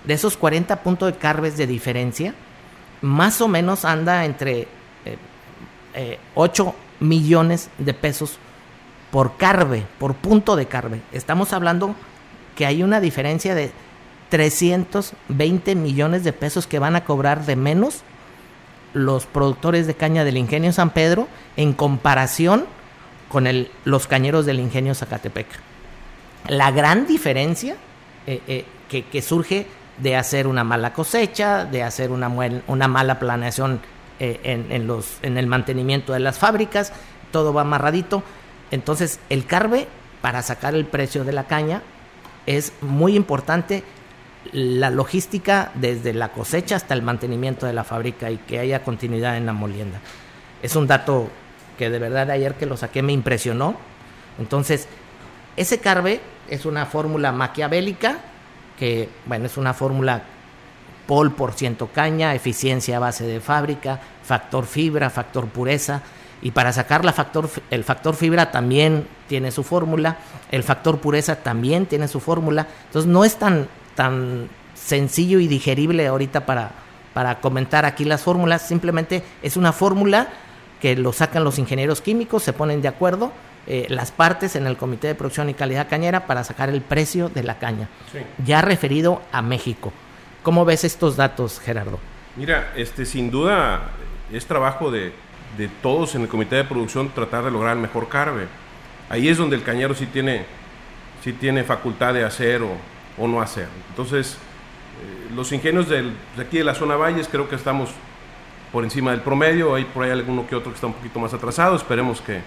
[0.02, 2.34] de esos 40 puntos de carbes de diferencia,
[3.00, 4.66] más o menos anda entre eh,
[5.94, 8.40] eh, 8 millones de pesos
[9.12, 11.00] por carbe, por punto de carbe.
[11.12, 11.94] Estamos hablando
[12.56, 13.70] que hay una diferencia de
[14.30, 18.02] 320 millones de pesos que van a cobrar de menos
[18.94, 22.66] los productores de caña del ingenio San Pedro en comparación
[23.28, 25.46] con el, los cañeros del ingenio Zacatepec.
[26.48, 27.76] La gran diferencia
[28.30, 33.80] eh, eh, que, surge de hacer una mala cosecha, de hacer una, mala planeación
[34.20, 36.92] eh, en, los, en el mantenimiento de las fábricas,
[37.30, 38.22] todo va amarradito.
[38.70, 39.88] Entonces el carbe,
[40.20, 41.80] para sacar el precio de la caña,
[42.44, 43.82] es muy importante
[44.52, 49.38] la logística desde la cosecha hasta el mantenimiento de la fábrica y que haya continuidad
[49.38, 50.00] en la molienda.
[50.62, 51.30] Es un dato
[51.78, 53.74] que de verdad ayer que lo saqué me impresionó.
[54.38, 54.86] Entonces,
[55.58, 58.18] ese carbe es una fórmula maquiavélica
[58.78, 60.22] que, bueno, es una fórmula
[61.06, 66.02] pol por ciento caña, eficiencia base de fábrica, factor fibra, factor pureza.
[66.42, 70.18] Y para sacar la factor, el factor fibra también tiene su fórmula,
[70.52, 72.68] el factor pureza también tiene su fórmula.
[72.86, 73.66] Entonces no es tan,
[73.96, 76.70] tan sencillo y digerible ahorita para,
[77.14, 78.62] para comentar aquí las fórmulas.
[78.62, 80.28] Simplemente es una fórmula
[80.80, 83.32] que lo sacan los ingenieros químicos, se ponen de acuerdo
[83.70, 87.28] eh, las partes en el Comité de Producción y Calidad Cañera para sacar el precio
[87.28, 88.18] de la caña, sí.
[88.42, 89.92] ya referido a México.
[90.42, 91.98] ¿Cómo ves estos datos, Gerardo?
[92.36, 93.90] Mira, este, sin duda
[94.32, 95.12] es trabajo de,
[95.58, 98.46] de todos en el Comité de Producción tratar de lograr el mejor carbe.
[99.10, 100.46] Ahí es donde el cañero sí tiene,
[101.22, 102.70] sí tiene facultad de hacer o,
[103.18, 103.68] o no hacer.
[103.90, 107.90] Entonces, eh, los ingenios del, de aquí de la zona Valles creo que estamos
[108.72, 111.34] por encima del promedio, hay por ahí alguno que otro que está un poquito más
[111.34, 112.40] atrasado, esperemos que,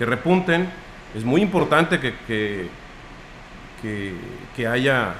[0.00, 0.66] que repunten.
[1.14, 4.14] Es muy importante que, que,
[4.56, 5.14] que, haya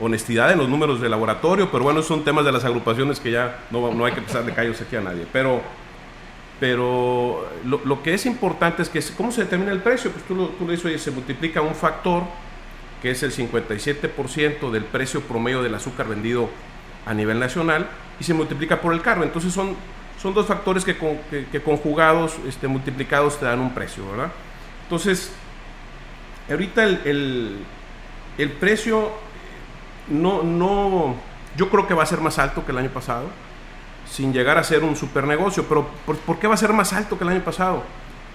[0.00, 3.58] honestidad en los números de laboratorio, pero bueno, son temas de las agrupaciones que ya
[3.70, 5.26] no, no hay que de callos aquí a nadie.
[5.30, 5.60] Pero,
[6.58, 10.34] pero lo, lo, que es importante es que cómo se determina el precio, pues tú
[10.34, 12.22] lo, tú lo dices, se multiplica un factor
[13.02, 16.48] que es el 57% del precio promedio del azúcar vendido
[17.04, 17.86] a nivel nacional
[18.18, 19.24] y se multiplica por el carbo.
[19.24, 19.76] Entonces son,
[20.22, 20.96] son dos factores que,
[21.64, 24.30] conjugados, este, multiplicados, te dan un precio, ¿verdad?
[24.84, 25.32] Entonces,
[26.48, 27.58] ahorita el,
[28.38, 29.10] el, precio
[30.08, 31.16] no, no,
[31.56, 33.26] yo creo que va a ser más alto que el año pasado,
[34.08, 36.92] sin llegar a ser un super negocio, pero ¿por, ¿por qué va a ser más
[36.92, 37.82] alto que el año pasado?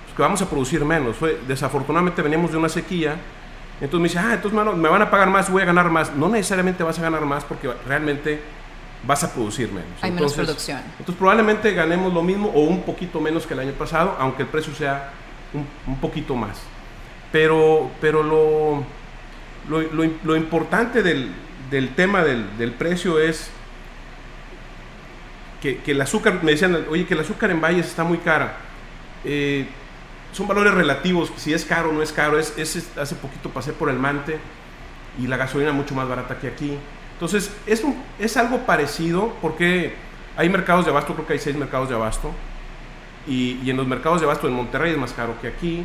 [0.04, 1.16] Pues que vamos a producir menos.
[1.48, 3.16] Desafortunadamente veníamos de una sequía,
[3.80, 6.14] entonces me dice, ah, entonces me van a pagar más, voy a ganar más.
[6.14, 8.42] No necesariamente vas a ganar más porque realmente
[9.08, 9.90] vas a producir menos.
[10.02, 10.82] Hay entonces, menos producción.
[11.00, 14.50] Entonces probablemente ganemos lo mismo o un poquito menos que el año pasado, aunque el
[14.50, 15.12] precio sea
[15.54, 16.60] un, un poquito más.
[17.32, 18.84] Pero, pero lo,
[19.70, 21.32] lo, lo, lo importante del,
[21.72, 23.50] del tema del, del, precio es
[25.62, 28.58] que, que, el azúcar, me decían, oye, que el azúcar en Valles está muy cara.
[29.24, 29.68] Eh,
[30.34, 32.38] son valores relativos, si es caro o no es caro.
[32.38, 34.38] Es, es, hace poquito pasé por el Mante
[35.20, 36.78] y la gasolina mucho más barata que aquí.
[37.18, 39.96] Entonces, es, un, es algo parecido porque
[40.38, 42.32] hay mercados de abasto, creo que hay seis mercados de abasto.
[43.26, 45.84] Y, y en los mercados de abasto en Monterrey es más caro que aquí.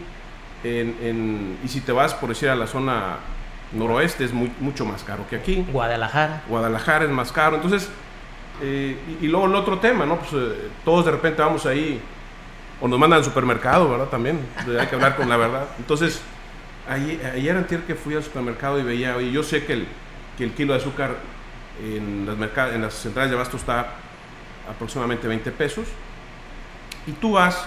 [0.63, 3.17] En, en, y si te vas, por decir, a la zona
[3.73, 5.65] noroeste es muy, mucho más caro que aquí.
[5.73, 6.43] Guadalajara.
[6.49, 7.57] Guadalajara es más caro.
[7.57, 7.89] Entonces,
[8.61, 10.19] eh, y, y, luego el otro tema, ¿no?
[10.19, 11.99] Pues eh, todos de repente vamos ahí
[12.79, 14.09] o nos mandan al supermercado, ¿verdad?
[14.09, 14.39] También,
[14.79, 15.67] hay que hablar con la verdad.
[15.79, 16.21] Entonces,
[16.87, 19.87] ayer, ayer antier que fui al supermercado y veía, oye, yo sé que el,
[20.37, 21.17] que el kilo de azúcar
[21.83, 23.95] en las, en las centrales de abasto está
[24.71, 25.87] aproximadamente 20 pesos,
[27.07, 27.67] y tú vas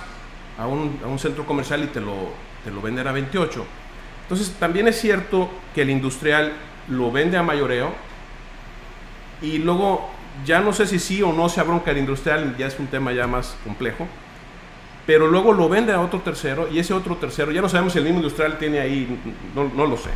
[0.58, 2.32] a un, a un centro comercial y te lo,
[2.64, 3.66] te lo venden a 28.
[4.24, 6.54] Entonces también es cierto que el industrial
[6.88, 7.92] lo vende a mayoreo.
[9.42, 10.10] Y luego
[10.46, 13.14] ya no sé si sí o no se abronca el industrial, ya es un tema
[13.14, 14.08] ya más complejo,
[15.06, 18.00] pero luego lo vende a otro tercero y ese otro tercero, ya no sabemos si
[18.00, 19.20] el mismo industrial tiene ahí,
[19.54, 20.10] no, no lo sé,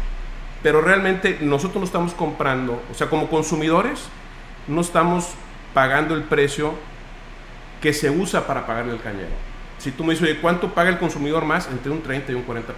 [0.61, 4.07] pero realmente nosotros no estamos comprando, o sea, como consumidores,
[4.67, 5.29] no estamos
[5.73, 6.73] pagando el precio
[7.81, 9.49] que se usa para pagarle el cañero.
[9.77, 11.67] Si tú me dices, oye, ¿cuánto paga el consumidor más?
[11.67, 12.73] Entre un 30 y un 40% más.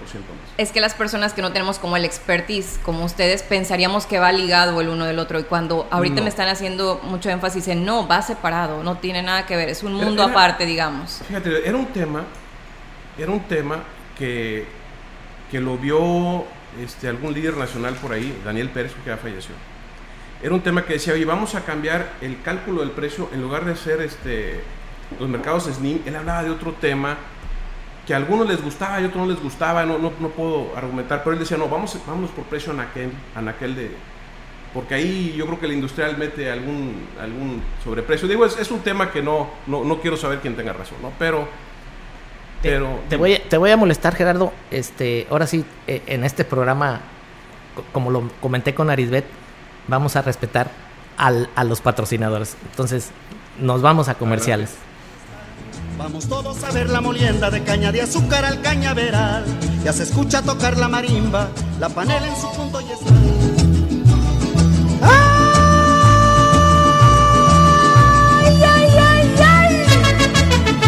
[0.60, 4.32] Es que las personas que no tenemos como el expertise, como ustedes, pensaríamos que va
[4.32, 5.40] ligado el uno del otro.
[5.40, 9.48] Y cuando ahorita me están haciendo mucho énfasis en no, va separado, no tiene nada
[9.48, 11.22] que ver, es un mundo aparte, digamos.
[11.28, 12.24] Fíjate, era un tema,
[13.18, 13.80] era un tema
[14.16, 14.68] que,
[15.50, 16.46] que lo vio
[16.80, 19.56] este, algún líder nacional por ahí, Daniel Pérez, que ya falleció.
[20.44, 23.66] Era un tema que decía, oye, vamos a cambiar el cálculo del precio en lugar
[23.66, 24.62] de hacer este
[25.20, 27.18] los mercados SNIM, él hablaba de otro tema
[28.06, 30.76] que a algunos les gustaba y a otros no les gustaba, no, no, no puedo
[30.76, 33.92] argumentar, pero él decía, no, vamos, vámonos por precio anaquel, anaquel de...
[34.74, 38.28] Porque ahí yo creo que el industrial mete algún, algún sobreprecio.
[38.28, 40.98] Digo, es, es un tema que no, no, no, quiero saber quién tenga razón.
[41.20, 41.71] Pero...
[42.62, 44.54] pero te, voy, te voy a molestar, Gerardo.
[44.70, 47.02] Este, ahora sí, eh, en este programa,
[47.92, 49.26] como lo comenté con Arisbet,
[49.88, 50.70] vamos a respetar
[51.18, 52.56] al, a los patrocinadores.
[52.70, 53.10] Entonces,
[53.60, 54.76] nos vamos a comerciales.
[55.98, 59.46] Vamos todos a ver la molienda de caña de azúcar al cañaveral.
[59.84, 63.41] Ya se escucha tocar la marimba, la panela en su punto y está.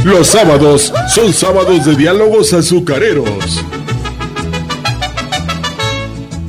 [0.04, 3.64] Los sábados son sábados de diálogos azucareros.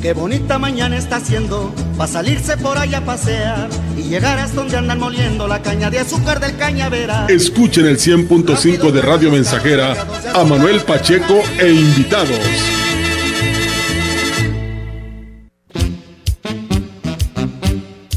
[0.03, 4.77] Qué bonita mañana está haciendo para salirse por allá a pasear y llegar hasta donde
[4.77, 7.31] andan moliendo la caña de azúcar del cañaveral.
[7.31, 9.95] Escuchen el 100.5 de Radio Mensajera
[10.35, 12.40] a Manuel Pacheco e invitados.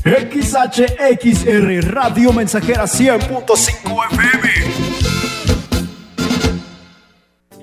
[0.04, 4.57] XHXR Radio Mensajera 100.5 FM.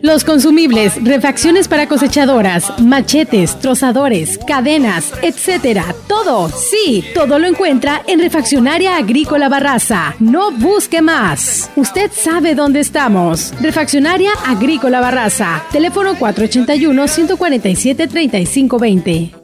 [0.04, 5.94] Los consumibles, refacciones para cosechadoras, machetes, trozadores, cadenas, etcétera.
[6.06, 10.14] Todo, sí, todo lo encuentra en Refaccionaria Agrícola Barraza.
[10.18, 11.70] No busque más.
[11.74, 13.54] Usted sabe dónde estamos.
[13.62, 15.64] Refaccionaria Agrícola Barraza.
[15.72, 19.43] Teléfono 481 147 3520.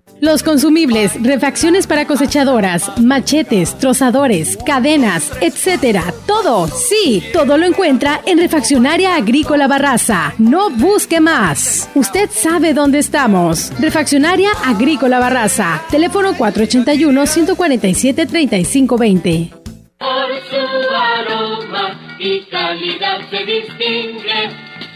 [0.21, 6.13] Los consumibles, refacciones para cosechadoras, machetes, trozadores, cadenas, etcétera.
[6.27, 10.35] Todo, sí, todo lo encuentra en Refaccionaria Agrícola Barraza.
[10.37, 11.89] No busque más.
[11.95, 13.73] Usted sabe dónde estamos.
[13.79, 15.81] Refaccionaria Agrícola Barraza.
[15.89, 19.49] Teléfono 481 147 3520.
[19.97, 20.07] Por
[20.51, 24.70] su aroma y calidad se distingue.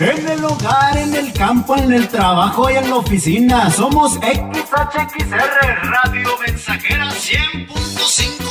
[0.00, 3.68] En el hogar, en el campo, en el trabajo y en la oficina.
[3.68, 5.34] Somos XHXR
[5.82, 8.47] Radio Mensajera 100.5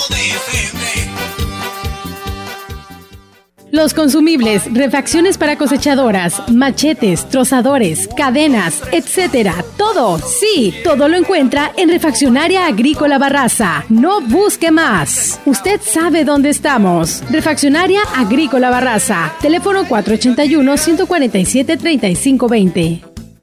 [3.78, 9.54] Los consumibles, refacciones para cosechadoras, machetes, trozadores, cadenas, etcétera.
[9.78, 13.86] Todo, sí, todo lo encuentra en Refaccionaria Agrícola Barraza.
[13.90, 15.40] No busque más.
[15.46, 17.22] Usted sabe dónde estamos.
[17.30, 19.32] Refaccionaria Agrícola Barraza.
[19.44, 23.17] Teléfono 481 147 3520.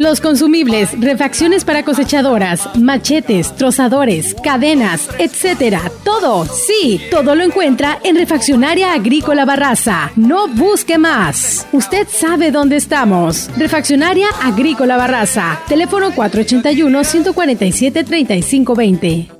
[0.00, 5.92] Los consumibles, refacciones para cosechadoras, machetes, trozadores, cadenas, etcétera.
[6.04, 10.10] Todo, sí, todo lo encuentra en Refaccionaria Agrícola Barraza.
[10.16, 11.66] No busque más.
[11.72, 13.50] Usted sabe dónde estamos.
[13.58, 15.60] Refaccionaria Agrícola Barraza.
[15.68, 19.39] Teléfono 481 147 3520.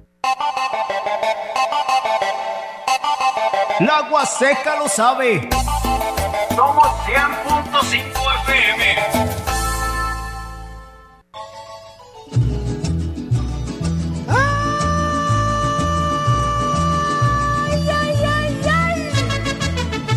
[3.85, 5.49] La agua seca lo sabe.
[6.55, 8.03] Somos 100.5
[8.43, 8.83] FM.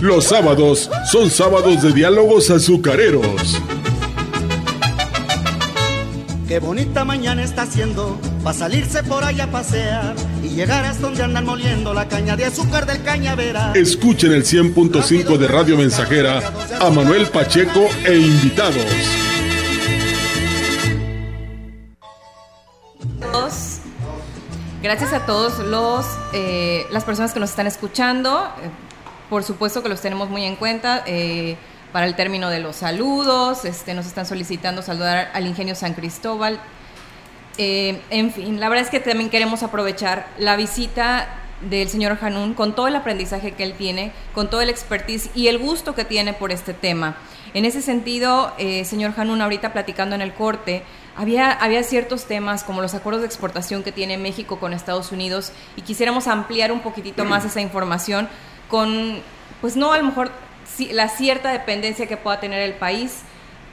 [0.03, 3.59] Los sábados son sábados de diálogos azucareros.
[6.47, 11.24] Qué bonita mañana está haciendo para salirse por allá a pasear y llegar hasta donde
[11.24, 13.76] andan moliendo la caña de azúcar del cañaveral.
[13.76, 16.42] Escuchen el 100.5 de Radio Mensajera
[16.78, 18.84] a Manuel Pacheco e invitados.
[24.84, 28.53] Gracias a todos los eh, las personas que nos están escuchando.
[28.62, 28.68] Eh,
[29.30, 31.03] por supuesto que los tenemos muy en cuenta.
[31.07, 31.57] Eh,
[31.90, 36.61] para el término de los saludos, este, nos están solicitando saludar al ingenio San Cristóbal.
[37.59, 41.28] Eh, en fin, la verdad es que también queremos aprovechar la visita
[41.61, 45.48] del señor Hanun con todo el aprendizaje que él tiene, con todo el expertise y
[45.48, 47.16] el gusto que tiene por este tema.
[47.55, 50.82] En ese sentido, eh, señor Hanun, ahorita platicando en el corte,
[51.16, 55.52] había, había ciertos temas como los acuerdos de exportación que tiene México con Estados Unidos
[55.76, 58.28] y quisiéramos ampliar un poquitito más esa información
[58.68, 59.20] con,
[59.61, 60.32] pues no a lo mejor
[60.90, 63.20] la cierta dependencia que pueda tener el país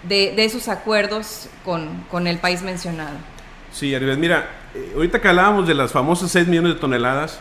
[0.03, 3.17] de, esos acuerdos con, el país mencionado.
[3.71, 7.39] Sí, Aribes, mira, eh, ahorita que hablábamos de las famosas 6 millones de toneladas,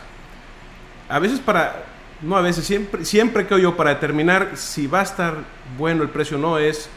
[1.09, 1.83] a veces para,
[2.21, 5.35] no a veces, siempre, siempre creo yo, para determinar si va a estar
[5.77, 6.89] bueno el precio o no, es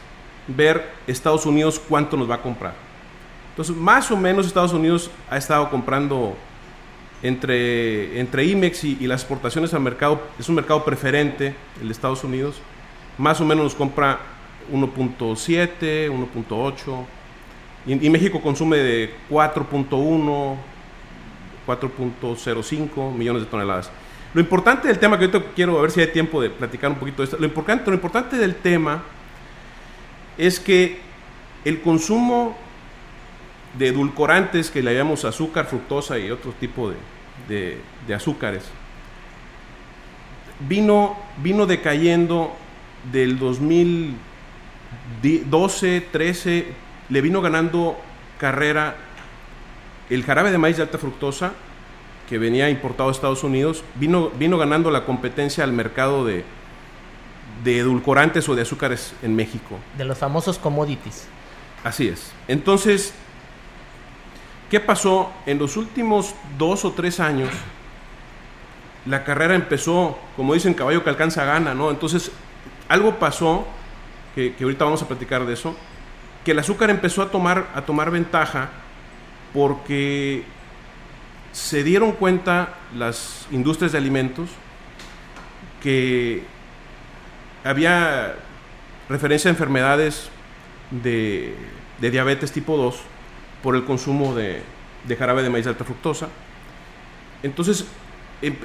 [0.47, 2.73] ver Estados Unidos cuánto nos va a comprar.
[3.49, 6.35] Entonces, más o menos Estados Unidos ha estado comprando
[7.23, 12.61] entre, entre IMEX y, las exportaciones al mercado, es un mercado preferente, el Estados Unidos,
[13.17, 14.19] más o menos nos compra
[14.71, 17.05] 1.7, 1.8,
[17.87, 20.55] y, México consume de 4.1,
[21.67, 23.91] 4.05 millones de toneladas.
[24.33, 26.97] Lo importante del tema, que ahorita quiero a ver si hay tiempo de platicar un
[26.97, 29.03] poquito de esto, lo importante, lo importante del tema
[30.37, 30.99] es que
[31.63, 32.57] el consumo
[33.77, 36.95] de edulcorantes que le llamamos azúcar, fructosa y otro tipo de,
[37.47, 37.77] de-
[38.07, 38.63] de azúcares
[40.67, 42.53] vino, vino decayendo
[43.11, 46.67] del 2012, 13,
[47.09, 47.97] le vino ganando
[48.39, 48.95] carrera
[50.09, 51.53] el jarabe de maíz de alta fructosa
[52.29, 56.43] que venía importado a Estados Unidos, vino, vino ganando la competencia al mercado de,
[57.63, 59.77] de edulcorantes o de azúcares en México.
[59.97, 61.27] De los famosos commodities.
[61.83, 62.31] Así es.
[62.47, 63.13] Entonces,
[64.71, 65.31] ¿qué pasó?
[65.45, 67.49] En los últimos dos o tres años,
[69.05, 71.91] la carrera empezó, como dicen, caballo que alcanza gana, ¿no?
[71.91, 72.31] Entonces,
[72.89, 73.67] algo pasó,
[74.33, 75.75] que, que ahorita vamos a platicar de eso,
[76.45, 78.69] que el azúcar empezó a tomar, a tomar ventaja
[79.53, 80.43] porque
[81.51, 84.49] se dieron cuenta las industrias de alimentos
[85.81, 86.43] que
[87.63, 88.35] había
[89.09, 90.29] referencia a enfermedades
[90.91, 91.55] de,
[91.99, 92.95] de diabetes tipo 2
[93.63, 94.61] por el consumo de,
[95.07, 96.27] de jarabe de maíz de alta fructosa.
[97.41, 97.85] Entonces,
[98.41, 98.57] em-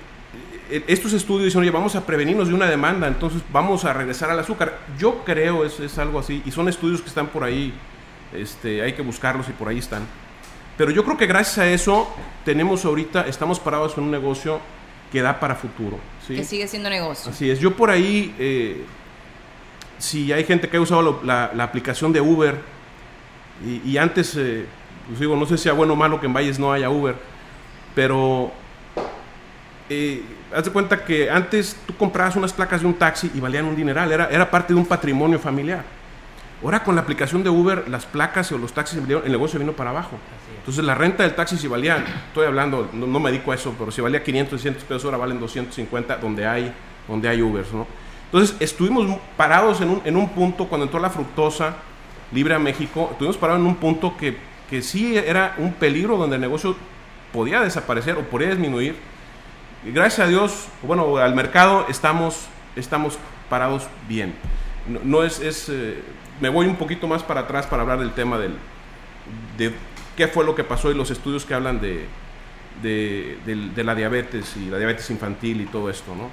[0.86, 4.38] estos estudios dicen, oye, vamos a prevenirnos de una demanda, entonces vamos a regresar al
[4.38, 4.78] azúcar.
[4.98, 7.72] Yo creo es, es algo así, y son estudios que están por ahí,
[8.34, 10.02] este, hay que buscarlos y por ahí están.
[10.76, 12.08] Pero yo creo que gracias a eso
[12.44, 14.60] tenemos ahorita, estamos parados en un negocio
[15.12, 15.98] que da para futuro.
[16.26, 16.36] ¿sí?
[16.36, 17.30] Que sigue siendo negocio.
[17.30, 17.58] Así es.
[17.58, 18.84] Yo por ahí, eh,
[19.98, 22.56] si hay gente que ha usado lo- la, la aplicación de Uber,
[23.66, 24.64] y, y antes, eh,
[25.08, 27.14] pues digo, no sé si sea bueno o malo que en Valles no haya Uber,
[27.94, 28.52] pero
[29.90, 30.22] eh,
[30.54, 33.76] haz de cuenta que antes tú comprabas unas placas de un taxi y valían un
[33.76, 35.84] dineral, era, era parte de un patrimonio familiar.
[36.62, 39.90] Ahora con la aplicación de Uber, las placas o los taxis, el negocio vino para
[39.90, 40.18] abajo.
[40.58, 43.74] Entonces la renta del taxi si valía, estoy hablando, no, no me dedico a eso,
[43.78, 46.72] pero si valía 500, 600 pesos, ahora valen 250 donde hay,
[47.08, 47.86] donde hay Ubers, ¿no?
[48.26, 51.76] Entonces estuvimos parados en un, en un punto cuando entró la fructosa
[52.30, 54.36] libre a México, estuvimos parados en un punto que,
[54.68, 56.76] que sí era un peligro donde el negocio
[57.32, 58.96] podía desaparecer o podía disminuir.
[59.84, 63.18] Gracias a Dios, bueno, al mercado estamos, estamos
[63.48, 64.34] parados bien.
[65.04, 66.02] No, es, es, eh,
[66.38, 68.56] me voy un poquito más para atrás para hablar del tema del,
[69.56, 69.72] de
[70.16, 72.06] qué fue lo que pasó y los estudios que hablan de,
[72.82, 76.28] de, de la diabetes y la diabetes infantil y todo esto, ¿no?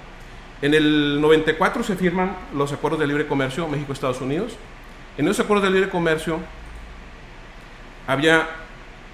[0.61, 4.57] En el 94 se firman los acuerdos de libre comercio México-Estados Unidos.
[5.17, 6.39] En esos acuerdos de libre comercio
[8.07, 8.47] había,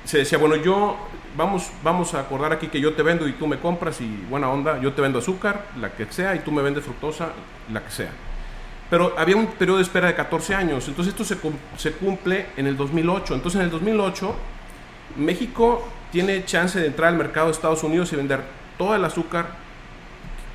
[0.06, 0.98] se decía, bueno, yo,
[1.36, 4.50] vamos, vamos a acordar aquí que yo te vendo y tú me compras y buena
[4.50, 7.30] onda, yo te vendo azúcar, la que sea, y tú me vendes fructosa,
[7.72, 8.12] la que sea.
[8.90, 12.48] Pero había un periodo de espera de 14 años, entonces esto se, cum- se cumple
[12.58, 13.34] en el 2008.
[13.36, 14.36] Entonces en el 2008
[15.18, 18.42] México tiene chance de entrar al mercado de Estados Unidos y vender
[18.78, 19.48] todo el azúcar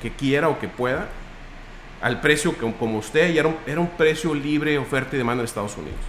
[0.01, 1.07] que quiera o que pueda
[2.01, 5.75] al precio que, como usted, y era un, precio libre, oferta y demanda en Estados
[5.75, 5.99] Unidos.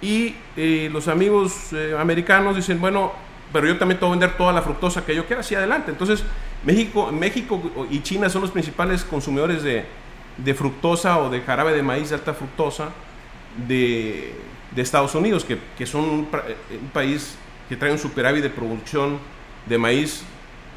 [0.00, 3.12] Y eh, los amigos eh, americanos dicen, bueno,
[3.56, 5.90] pero yo también te voy a vender toda la fructosa que yo quiera, así adelante.
[5.90, 6.22] Entonces,
[6.62, 9.86] México, México y China son los principales consumidores de,
[10.36, 12.90] de fructosa o de jarabe de maíz de alta fructosa
[13.66, 14.34] de,
[14.72, 18.50] de Estados Unidos, que, que son un, eh, un país que trae un superávit de
[18.50, 19.18] producción
[19.64, 20.22] de maíz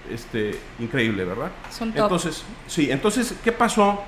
[0.10, 1.52] este, increíble, ¿verdad?
[1.70, 2.04] Son top.
[2.04, 4.02] Entonces, sí, entonces, ¿qué pasó?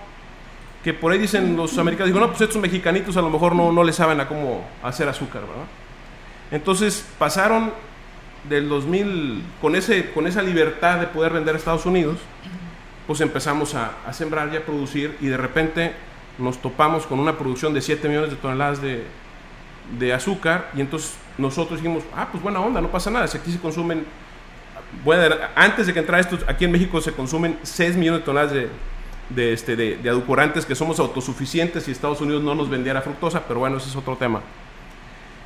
[0.82, 3.70] Que por ahí dicen los americanos, digo, no, pues estos mexicanitos a lo mejor no,
[3.74, 5.66] no le saben a cómo hacer azúcar, ¿verdad?
[6.52, 7.91] Entonces pasaron
[8.50, 12.18] del 2000, con, ese, con esa libertad de poder vender a Estados Unidos,
[13.08, 15.94] pues empezamos a, sembrar y a producir y de repente
[16.38, 19.04] nos topamos con una producción de 7 millones de toneladas de,
[20.00, 23.52] de azúcar y entonces nosotros dijimos, ah, pues buena onda, no pasa nada, si aquí
[23.52, 24.06] se consumen,
[25.06, 28.54] dar- antes de que entrara esto, aquí en México se consumen 6 millones de toneladas
[28.54, 28.70] de,
[29.30, 30.10] de, este, de, de
[30.66, 34.16] que somos autosuficientes y Estados Unidos no nos vendiera fructosa, pero bueno, ese es otro
[34.16, 34.42] tema.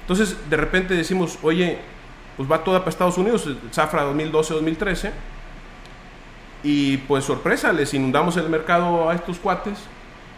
[0.01, 1.79] Entonces, de repente decimos, oye,
[2.37, 5.11] pues va toda para Estados Unidos, Zafra 2012-2013,
[6.63, 9.77] y pues sorpresa, les inundamos el mercado a estos cuates,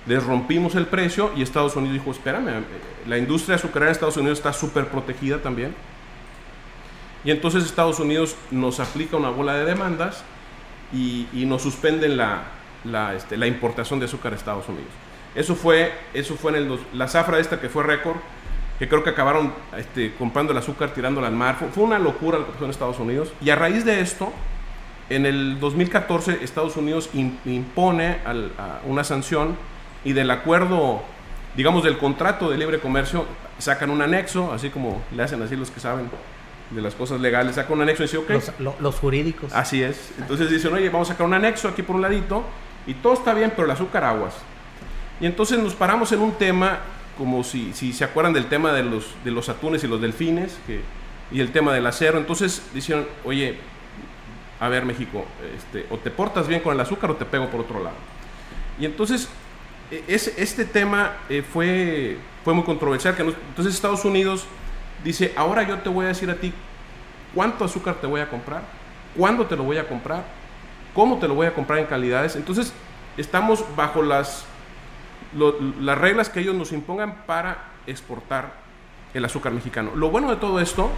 [0.06, 2.64] les rompimos el precio y Estados Unidos dijo, espérame,
[3.08, 5.74] la industria azucarera en Estados Unidos está súper protegida también.
[7.24, 10.24] Y entonces Estados Unidos nos aplica una bola de demandas
[10.94, 12.44] y, y nos suspenden la,
[12.84, 14.88] la, este, la importación de azúcar a Estados Unidos.
[15.36, 18.18] Eso fue, eso fue en el, la zafra esta que fue récord,
[18.80, 21.56] que creo que acabaron este, comprando el azúcar, tirándola al mar.
[21.58, 23.32] Fue, fue una locura lo que pasó en Estados Unidos.
[23.42, 24.32] Y a raíz de esto,
[25.10, 29.56] en el 2014 Estados Unidos im- impone al- a una sanción
[30.04, 31.02] y del acuerdo,
[31.56, 33.26] digamos, del contrato de libre comercio,
[33.58, 36.10] sacan un anexo, así como le hacen así los que saben
[36.70, 39.54] de las cosas legales, sacan un anexo y dicen, ok, Los, lo- los jurídicos.
[39.54, 40.12] Así es.
[40.20, 42.44] Entonces dicen, oye, vamos a sacar un anexo aquí por un ladito
[42.86, 44.36] y todo está bien, pero el azúcar aguas.
[45.20, 46.80] Y entonces nos paramos en un tema
[47.18, 50.58] como si, si se acuerdan del tema de los, de los atunes y los delfines
[51.32, 52.18] y el tema del acero.
[52.18, 53.58] Entonces dijeron, oye,
[54.60, 57.62] a ver México, este, o te portas bien con el azúcar o te pego por
[57.62, 57.96] otro lado.
[58.80, 59.30] Y entonces
[59.92, 63.16] e, es, este tema eh, fue, fue muy controversial.
[63.18, 64.46] Entonces Estados Unidos
[65.04, 66.54] dice, ahora yo te voy a decir a ti
[67.34, 68.62] cuánto azúcar te voy a comprar,
[69.16, 70.24] cuándo te lo voy a comprar,
[70.94, 72.36] cómo te lo voy a comprar en calidades.
[72.36, 72.74] Entonces
[73.18, 74.46] estamos bajo las,
[75.38, 78.54] las reglas que ellos nos impongan para exportar
[79.14, 79.92] el azúcar mexicano.
[79.96, 80.92] Lo bueno de todo esto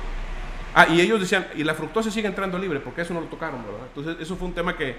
[0.73, 3.63] Ah, y ellos decían, y la fructosa sigue entrando libre, porque eso no lo tocaron,
[3.63, 3.87] ¿verdad?
[3.87, 4.95] Entonces, eso fue un tema que,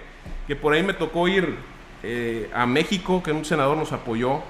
[0.46, 1.54] que por ahí me tocó ir
[2.02, 4.40] eh, a México, que un senador nos apoyó,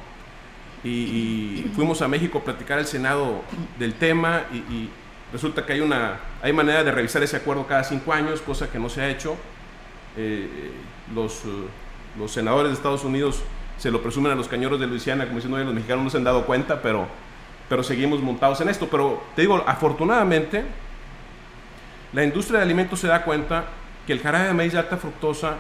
[0.83, 3.43] y, fuimos a México a platicar el Senado
[3.79, 4.89] del tema, y,
[5.33, 8.79] resulta que hay una hay manera de revisar ese acuerdo cada cinco años, cosa que
[8.79, 9.37] no se ha hecho.
[10.17, 10.73] Eh,
[11.15, 11.43] los,
[12.19, 13.45] los senadores de Estados Unidos
[13.81, 16.25] se lo presumen a los cañeros de Luisiana, como diciendo, los mexicanos no se han
[16.25, 17.09] dado cuenta, pero,
[17.67, 18.89] pero seguimos montados en esto.
[18.91, 20.65] Pero te digo, afortunadamente,
[22.13, 23.65] la industria de alimentos se da cuenta
[24.07, 25.57] que el jarabe de maíz de alta fructosa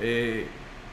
[0.00, 0.46] eh,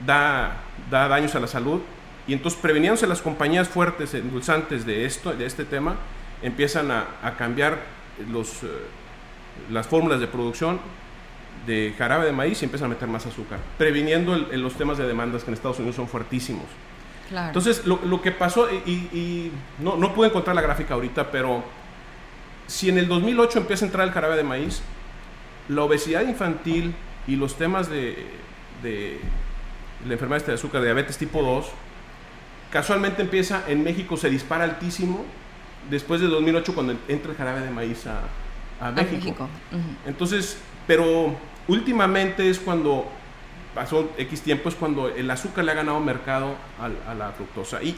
[0.03, 0.57] da,
[0.89, 1.79] da, daños a la salud
[2.27, 5.95] y entonces preveniéndose las compañías fuertes endulzantes de, esto, de este tema,
[6.41, 7.77] empiezan a, cambiar
[8.31, 8.67] los, eh,
[9.69, 10.79] las fórmulas de producción
[11.65, 15.43] de jarabe de maíz y empiezan a meter más azúcar, previniendo los temas de demandas
[15.43, 16.65] que en Estados Unidos son fuertísimos.
[17.29, 21.63] Entonces, lo, que pasó, y, y no, no pude encontrar la gráfica ahorita, pero
[22.67, 24.81] si en el 2008 empieza a entrar el jarabe de maíz,
[25.69, 26.93] la obesidad infantil
[27.27, 28.25] y los temas de,
[30.05, 31.67] la enfermedad de azúcar, de diabetes tipo 2,
[32.71, 35.25] casualmente empieza en México, se dispara altísimo
[35.89, 39.49] después de 2008 cuando entra el jarabe de maíz a, México.
[40.05, 41.35] Entonces, pero
[41.67, 43.05] últimamente es cuando
[43.75, 47.83] pasó X tiempo, es cuando el azúcar le ha ganado mercado a, la fructosa.
[47.83, 47.95] Y,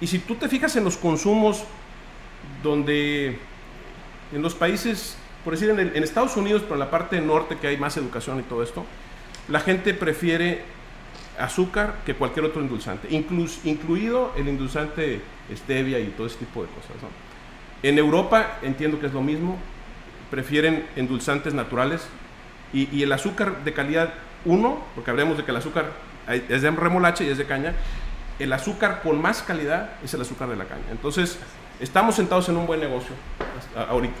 [0.00, 1.62] y si tú te fijas en los consumos
[2.62, 3.38] donde
[4.32, 7.76] en los países, por decir, en, Estados Unidos, pero en la parte norte que hay
[7.76, 8.84] más educación y todo esto,
[9.48, 10.62] la gente prefiere
[11.38, 15.20] azúcar que cualquier otro endulzante, incluido el endulzante
[15.54, 16.96] stevia y todo ese tipo de cosas.
[17.82, 19.58] En Europa entiendo que es lo mismo,
[20.30, 22.06] prefieren endulzantes naturales
[22.72, 24.14] y, el azúcar de calidad
[24.44, 25.92] 1, porque hablemos de que el azúcar
[26.28, 27.74] es de remolacha y es de caña,
[28.38, 30.84] el azúcar con más calidad es el azúcar de la caña.
[30.90, 31.38] Entonces,
[31.80, 33.14] estamos sentados en un buen negocio
[33.88, 34.20] ahorita.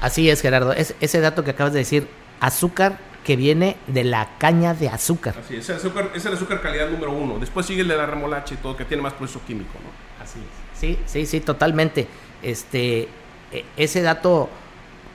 [0.00, 0.72] Así es, Gerardo.
[0.72, 2.08] Es, ese dato que acabas de decir,
[2.40, 5.34] azúcar que viene de la caña de azúcar.
[5.38, 7.38] Así es, el azúcar, es el azúcar calidad número uno.
[7.38, 10.24] Después sigue el de la remolacha y todo, que tiene más proceso químico, ¿no?
[10.24, 10.78] Así es.
[10.80, 12.06] Sí, sí, sí, totalmente.
[12.42, 13.08] Este,
[13.52, 14.48] e, ese dato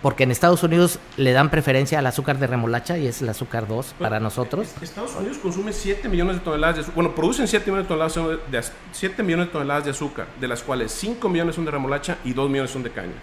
[0.06, 3.68] porque en Estados Unidos le dan preferencia al azúcar de remolacha y es el azúcar
[3.68, 4.68] 2 para nosotros.
[4.80, 8.52] Estados Unidos consume 7 millones de toneladas de azúcar, bueno, producen 7 millones de toneladas
[8.52, 12.20] de, 7 millones de toneladas de azúcar, de las cuales 5 millones son de remolacha
[12.24, 13.16] y 2 millones son de caña.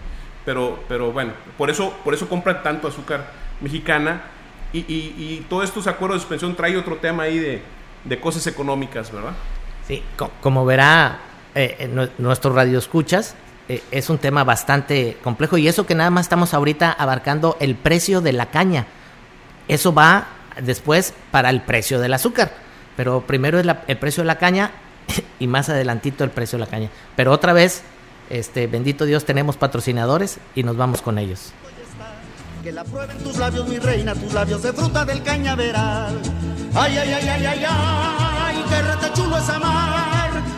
[0.45, 3.31] Pero, pero bueno, por eso, por eso compran tanto azúcar
[3.61, 4.25] mexicana
[4.73, 7.63] y, y, todos estos acuerdos de suspensión trae otro tema ahí de,
[8.03, 9.35] de cosas económicas, ¿verdad?
[9.87, 10.03] Sí,
[10.41, 11.21] como verá
[11.55, 13.37] eh, nuestro radio escuchas,
[13.69, 17.75] eh, es un tema bastante complejo y eso que nada más estamos ahorita abarcando el
[17.77, 18.87] precio de la caña.
[19.69, 20.27] Eso va
[20.61, 22.53] después para el precio del azúcar,
[22.97, 24.73] pero primero es el precio de la caña
[25.39, 26.91] y más adelantito el precio de la caña.
[27.17, 27.83] Pero otra vez,
[28.31, 31.53] este bendito Dios, tenemos patrocinadores y nos vamos con ellos.
[32.63, 36.21] Que la prueben tus labios, mi reina, tus labios de fruta del cañaveral.
[36.75, 38.65] Ay, ay, ay, ay, ay, ay,
[39.01, 40.12] qué chulo es amar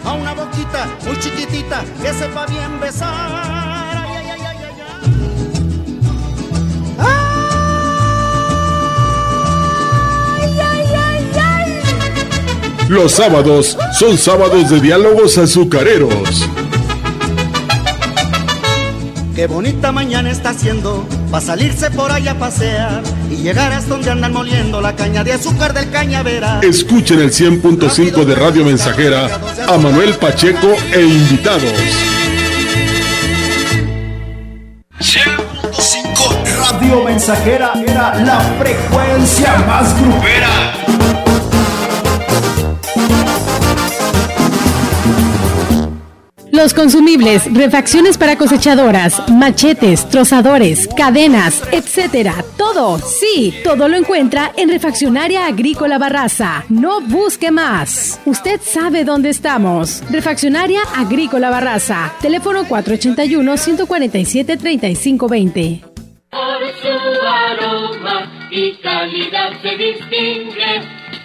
[0.04, 3.74] a una boquita muy chiquitita que sepa bien besar.
[12.88, 16.46] Los sábados son sábados de diálogos azucareros.
[19.34, 24.08] Qué bonita mañana está haciendo para salirse por allá a pasear y llegar hasta donde
[24.08, 26.60] andan moliendo la caña de azúcar del cañavera.
[26.62, 29.28] Escuchen el 100.5 de Radio Mensajera
[29.66, 31.72] a Manuel Pacheco e invitados.
[35.00, 40.73] 100.5 Radio Mensajera era la frecuencia más grupera.
[46.54, 52.44] Los consumibles, refacciones para cosechadoras, machetes, trozadores, cadenas, etcétera.
[52.56, 56.64] Todo, sí, todo lo encuentra en Refaccionaria Agrícola Barraza.
[56.68, 58.20] No busque más.
[58.24, 60.00] Usted sabe dónde estamos.
[60.12, 62.14] Refaccionaria Agrícola Barraza.
[62.22, 65.80] Teléfono 481 147 3520.
[66.30, 66.40] Por
[66.80, 71.03] su aroma y calidad se distingue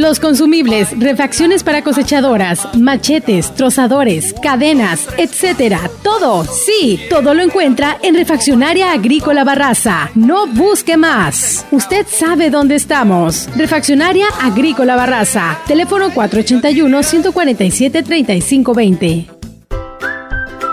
[0.00, 5.90] los consumibles, refacciones para cosechadoras, machetes, trozadores, cadenas, etcétera.
[6.02, 10.10] Todo, sí, todo lo encuentra en Refaccionaria Agrícola Barraza.
[10.14, 11.66] No busque más.
[11.70, 13.48] Usted sabe dónde estamos.
[13.56, 15.58] Refaccionaria Agrícola Barraza.
[15.66, 19.39] Teléfono 481 147 3520.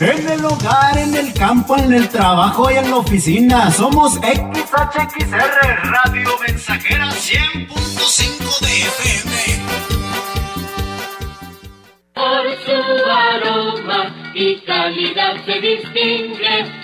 [0.00, 3.70] en el hogar, en el campo, en el trabajo y en la oficina.
[3.70, 5.30] Somos XHXR
[5.84, 9.34] Radio Mensajera 100.5 de FM.
[12.14, 12.78] Por su
[13.10, 16.83] aroma y calidad se distingue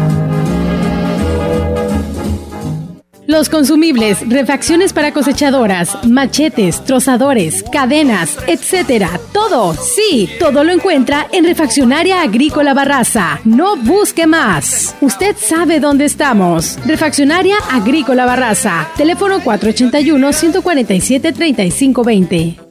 [3.31, 9.21] Los consumibles, refacciones para cosechadoras, machetes, trozadores, cadenas, etcétera.
[9.31, 13.39] Todo, sí, todo lo encuentra en Refaccionaria Agrícola Barraza.
[13.45, 14.97] No busque más.
[14.99, 16.77] Usted sabe dónde estamos.
[16.85, 18.89] Refaccionaria Agrícola Barraza.
[18.97, 22.70] Teléfono 481 147 3520.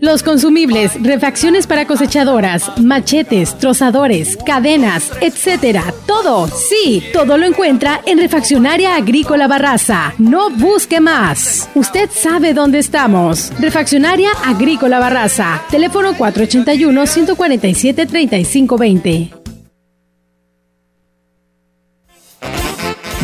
[0.00, 5.94] Los consumibles, refacciones para cosechadoras, machetes, trozadores, cadenas, etcétera.
[6.06, 10.12] Todo, sí, todo lo encuentra en Refaccionaria Agrícola Barraza.
[10.18, 11.70] No busque más.
[11.74, 13.52] Usted sabe dónde estamos.
[13.58, 15.62] Refaccionaria Agrícola Barraza.
[15.70, 19.30] Teléfono 481 147 3520.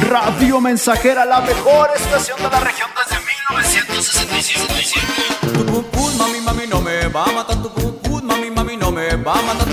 [0.09, 5.90] Radio Mensajera, la mejor estación de la región desde 1967.
[7.11, 7.63] Va a matar.
[7.63, 9.69] Tu cucut, mami, mami, no me va a matar.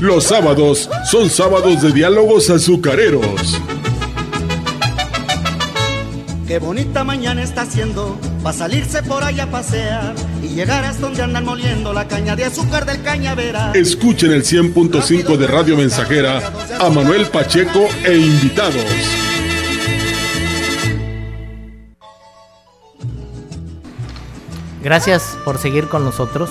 [0.00, 3.58] Los sábados son sábados de diálogos azucareros.
[6.48, 11.22] Qué bonita mañana está haciendo para salirse por allá a pasear y llegar hasta donde
[11.22, 13.76] andan moliendo la caña de azúcar del cañaveral.
[13.76, 16.40] Escuchen el 100.5 de Radio Mensajera
[16.80, 18.82] a Manuel Pacheco e invitados.
[24.82, 26.48] Gracias por seguir con nosotros.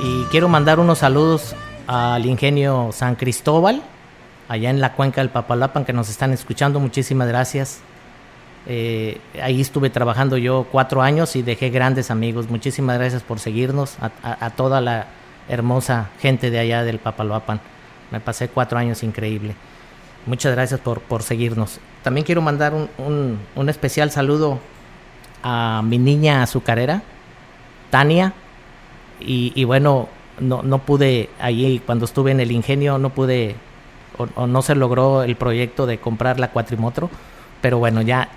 [0.00, 1.56] Y quiero mandar unos saludos
[1.88, 3.82] al ingenio San Cristóbal,
[4.48, 6.78] allá en la cuenca del Papalapan, que nos están escuchando.
[6.78, 7.80] Muchísimas gracias.
[8.66, 12.50] Eh, ahí estuve trabajando yo cuatro años y dejé grandes amigos.
[12.50, 15.06] Muchísimas gracias por seguirnos, a, toda la
[15.48, 17.60] hermosa gente de allá del Papaloapan.
[18.10, 19.54] Me pasé cuatro años increíble.
[20.26, 21.80] Muchas gracias por, por seguirnos.
[22.02, 24.58] También quiero mandar un, un- especial saludo
[25.42, 27.02] a mi niña azucarera,
[27.90, 28.34] Tania.
[29.22, 30.08] Y, bueno,
[30.38, 33.54] no, no pude, allí cuando estuve en el ingenio, no pude
[34.16, 37.10] o, o no se logró el proyecto de comprar la cuatrimotro.
[37.60, 38.28] Pero bueno, ya,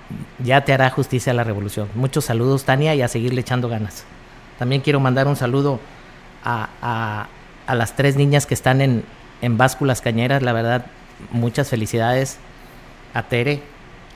[0.44, 1.88] ya te hará justicia la revolución.
[1.96, 4.04] Muchos saludos, Tania, y a seguirle echando ganas.
[4.60, 5.80] También quiero mandar un saludo
[6.44, 7.28] a, a-
[7.66, 9.06] a las tres niñas que están en,
[9.42, 10.42] en básculas cañeras.
[10.44, 10.86] La verdad,
[11.32, 12.38] muchas felicidades
[13.14, 13.64] a Tere,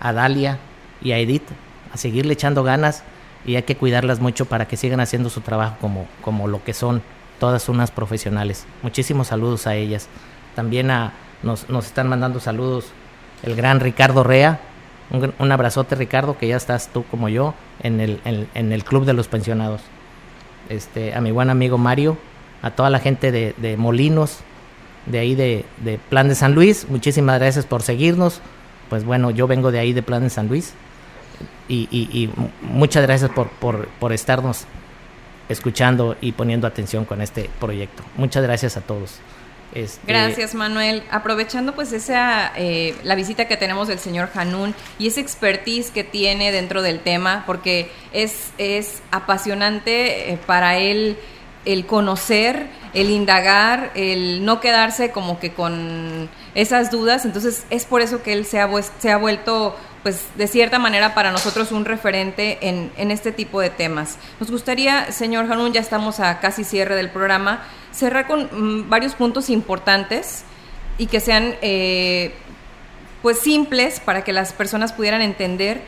[0.01, 0.57] a Dalia
[1.01, 1.47] y a Edith.
[1.93, 3.03] A seguirle echando ganas
[3.45, 6.73] y hay que cuidarlas mucho para que sigan haciendo su trabajo como, como lo que
[6.73, 7.01] son
[7.39, 8.65] todas unas profesionales.
[8.83, 10.09] Muchísimos saludos a ellas.
[10.53, 12.87] También a, nos, nos están mandando saludos
[13.43, 14.59] el gran Ricardo Rea.
[15.09, 19.13] Un, abrazote Ricardo, que ya estás tú como yo en el, en, el club de
[19.13, 19.81] los pensionados.
[20.69, 22.17] Este, a mi buen amigo Mario,
[22.61, 24.39] a toda la gente de, de Molinos,
[25.05, 28.41] de ahí de, de Plan de San Luis, muchísimas gracias por seguirnos.
[28.89, 30.73] Pues bueno, yo vengo de ahí de Plan de San Luis
[31.69, 34.65] y, y- y mu- muchas gracias por, por, por estarnos
[35.49, 38.03] escuchando y poniendo atención con este proyecto.
[38.17, 39.19] Muchas gracias a todos.
[39.73, 41.03] Este, Gracias, Manuel.
[41.11, 46.03] Aprovechando pues esa eh, la visita que tenemos del señor Hanun y esa expertise que
[46.03, 51.17] tiene dentro del tema, porque es, es apasionante eh, para él
[51.65, 57.25] el conocer, el indagar, el no quedarse como que con esas dudas.
[57.25, 61.13] Entonces es por eso que él se ha, se ha vuelto pues de cierta manera
[61.13, 64.17] para nosotros un referente en, en este tipo de temas.
[64.39, 67.65] Nos gustaría, señor Hanun, ya estamos a casi cierre del programa,
[67.97, 70.43] cerrar con mm, varios puntos importantes
[70.97, 72.33] y que sean eh,
[73.21, 75.81] pues simples para que las personas pudieran entender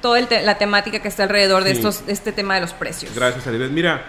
[0.00, 1.76] toda el te- la temática que está alrededor de Sí.
[1.78, 3.14] estos este tema de los precios.
[3.14, 3.70] Gracias, Aribes.
[3.70, 4.02] Mira,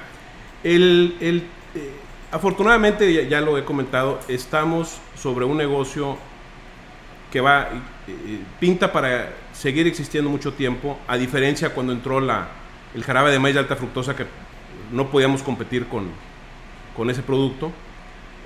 [0.63, 1.37] el, el,
[1.75, 1.91] eh,
[2.31, 6.17] afortunadamente, ya, ya lo he comentado, estamos sobre un negocio
[7.31, 7.69] que va,
[8.07, 12.47] eh, pinta para seguir existiendo mucho tiempo, a diferencia cuando entró la,
[12.95, 14.25] el jarabe de maíz de alta fructosa, que
[14.91, 16.09] no podíamos competir con,
[16.95, 17.71] con ese producto.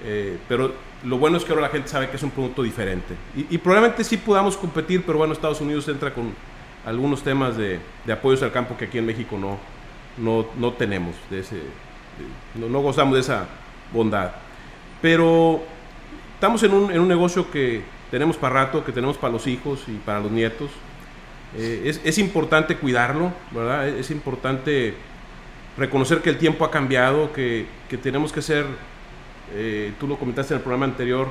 [0.03, 0.73] Eh, pero
[1.03, 3.15] lo bueno es que ahora la gente sabe que es un producto diferente.
[3.35, 6.33] Y, y probablemente sí podamos competir, pero bueno, Estados Unidos entra con
[6.85, 9.57] algunos temas de, de apoyos al campo que aquí en México no,
[10.17, 13.47] no, no tenemos, de ese, de- no, no gozamos de esa
[13.91, 14.31] bondad.
[15.01, 15.61] Pero
[16.35, 17.81] estamos en un, en un negocio que
[18.11, 20.69] tenemos para rato, que tenemos para los hijos y para los nietos.
[21.57, 23.87] Eh, es, es importante cuidarlo, ¿verdad?
[23.87, 24.93] Es, es importante
[25.77, 28.65] reconocer que el tiempo ha cambiado, que, que tenemos que ser,
[29.53, 31.29] eh, tú lo comentaste en el programa anterior,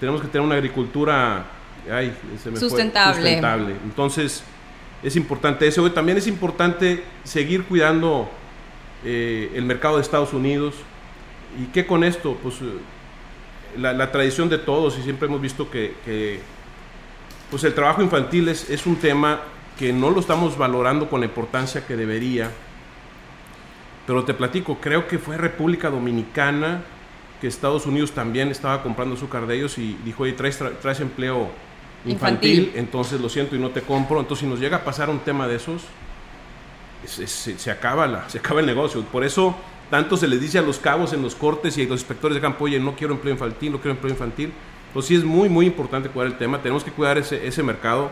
[0.00, 1.46] tenemos que tener una agricultura
[1.90, 3.14] ay, se me fue, Sustentable.
[3.16, 3.76] sustentable.
[3.84, 4.42] Entonces,
[5.02, 5.90] es importante eso.
[5.92, 8.28] También es importante seguir cuidando
[9.04, 10.74] eh, el mercado de Estados Unidos.
[11.60, 12.36] ¿Y qué con esto?
[12.42, 16.40] Pues eh, la, la tradición de todos y siempre hemos visto que, que,
[17.50, 19.40] pues el trabajo infantil es, es un tema
[19.78, 22.50] que no lo estamos valorando con la importancia que debería.
[24.08, 26.80] Pero te platico, creo que fue República Dominicana
[27.40, 30.98] que Estados Unidos también estaba comprando azúcar de ellos y dijo, oye, traes, tra- traes
[30.98, 31.48] empleo
[32.06, 32.72] infantil, Infantil.
[32.80, 34.18] entonces lo siento y no te compro.
[34.18, 35.82] Entonces, si nos llega a pasar un tema de esos,
[37.04, 39.02] es- es- se, se acaba la, se acaba el negocio.
[39.02, 39.54] Por eso,
[39.90, 42.40] tanto se les dice a los cabos en los cortes y a los inspectores de
[42.40, 44.52] campo, oye, no quiero empleo infantil, no quiero empleo infantil.
[44.88, 48.10] Entonces sí es muy, muy importante cuidar el tema, tenemos que cuidar ese, ese mercado.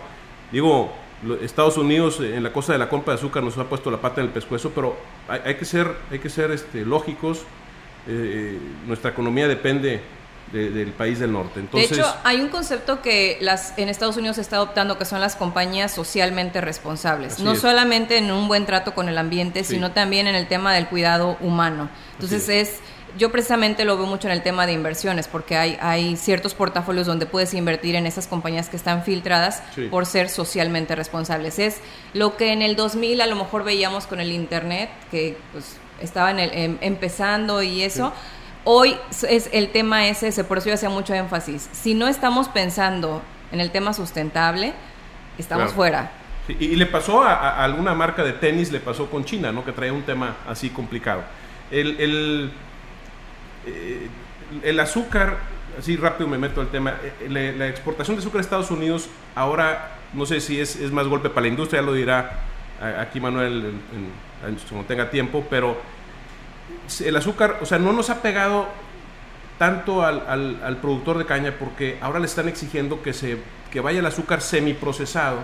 [0.53, 0.93] Digo,
[1.41, 3.99] Estados Unidos eh, en la cosa de la compra de azúcar nos ha puesto la
[4.01, 4.97] pata en el pescuezo, pero
[5.29, 7.43] hay, hay que ser, hay que ser este, lógicos.
[8.09, 10.01] Eh, nuestra economía depende
[10.53, 11.59] de- del país del norte.
[11.59, 15.05] Entonces, de hecho, hay un concepto que las en Estados Unidos se está adoptando que
[15.05, 17.41] son las compañías socialmente responsables.
[17.41, 17.61] No es.
[17.61, 19.75] solamente en un buen trato con el ambiente, Sí.
[19.75, 21.89] sino también en el tema del cuidado humano.
[22.13, 22.79] Entonces es
[23.19, 27.07] yo precisamente lo veo mucho en el tema de inversiones, porque hay, hay ciertos portafolios
[27.07, 29.89] donde puedes invertir en esas compañías que están filtradas Sí.
[29.91, 31.59] por ser socialmente responsables.
[31.59, 31.81] Es
[32.15, 36.31] lo que en el 2000 a lo mejor veíamos con el Internet, que pues estaba
[36.31, 38.13] en el- em- empezando y eso.
[38.65, 38.97] Hoy
[39.29, 41.69] es el tema es ese, por eso yo hacía mucho énfasis.
[41.73, 44.75] Si no estamos pensando en el tema sustentable,
[45.39, 45.77] estamos Claro.
[45.77, 46.11] fuera.
[46.49, 49.65] Sí, y, le pasó a, a alguna marca de tenis, le pasó con China, ¿no?
[49.65, 51.23] Que traía un tema así complicado.
[51.71, 52.53] El, el,
[53.67, 54.09] eh,
[54.63, 55.37] el azúcar,
[55.79, 59.09] así rápido me meto al tema, eh, la, la exportación de azúcar a Estados Unidos
[59.35, 62.41] ahora, no sé si es, más golpe para la industria, ya lo dirá
[63.01, 63.73] aquí Manuel
[64.69, 65.77] cuando tenga tiempo, pero
[67.05, 68.69] el azúcar, o sea, no nos ha pegado
[69.59, 73.39] tanto al, al- al productor de caña porque ahora le están exigiendo que, se,
[73.71, 75.39] que vaya el azúcar semiprocesado.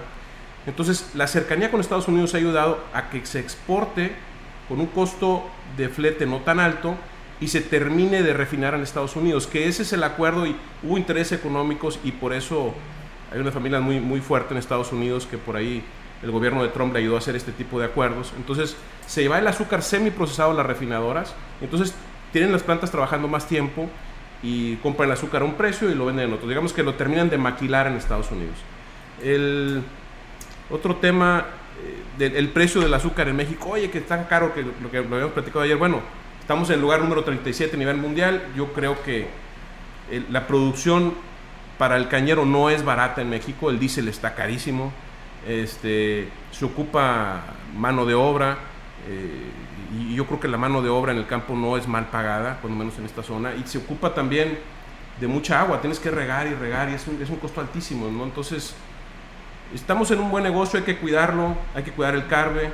[0.66, 4.12] Entonces, la cercanía con Estados Unidos ha ayudado a que se exporte
[4.68, 6.94] con un costo de flete no tan alto
[7.42, 10.96] y se termine de refinar en Estados Unidos, que ese es el acuerdo y hubo
[10.96, 12.72] intereses económicos y por eso
[13.32, 15.82] hay una familia muy, muy fuerte en Estados Unidos que por ahí
[16.22, 18.32] el gobierno de Trump le ayudó a hacer este tipo de acuerdos.
[18.36, 18.76] Entonces
[19.08, 21.94] se va el azúcar semiprocesado a las refinadoras, entonces
[22.30, 23.90] tienen las plantas trabajando más tiempo
[24.40, 26.48] y compran el azúcar a un precio y lo venden en otro.
[26.48, 28.54] Digamos que lo terminan de maquilar en Estados Unidos.
[29.20, 29.82] El
[30.70, 31.46] otro tema
[31.84, 35.00] eh, del el precio del azúcar en México, oye, que está caro, que lo que
[35.00, 36.02] lo habíamos platicado ayer, bueno,
[36.42, 39.28] estamos en el lugar número 37 a nivel mundial, yo creo que
[40.10, 41.14] el- la producción
[41.78, 44.92] para el cañero no es barata en México, el diésel está carísimo,
[45.48, 47.42] este, se ocupa
[47.76, 48.58] mano de obra,
[49.08, 49.50] eh,
[49.98, 52.58] y yo creo que la mano de obra en el campo no es mal pagada,
[52.62, 54.58] lo menos en esta zona, y se ocupa también
[55.20, 58.10] de mucha agua, tienes que regar y regar, y es un, es un costo altísimo,
[58.10, 58.24] ¿no?
[58.24, 58.74] Entonces,
[59.74, 62.70] estamos en un buen negocio, hay que cuidarlo, hay que cuidar el carbe,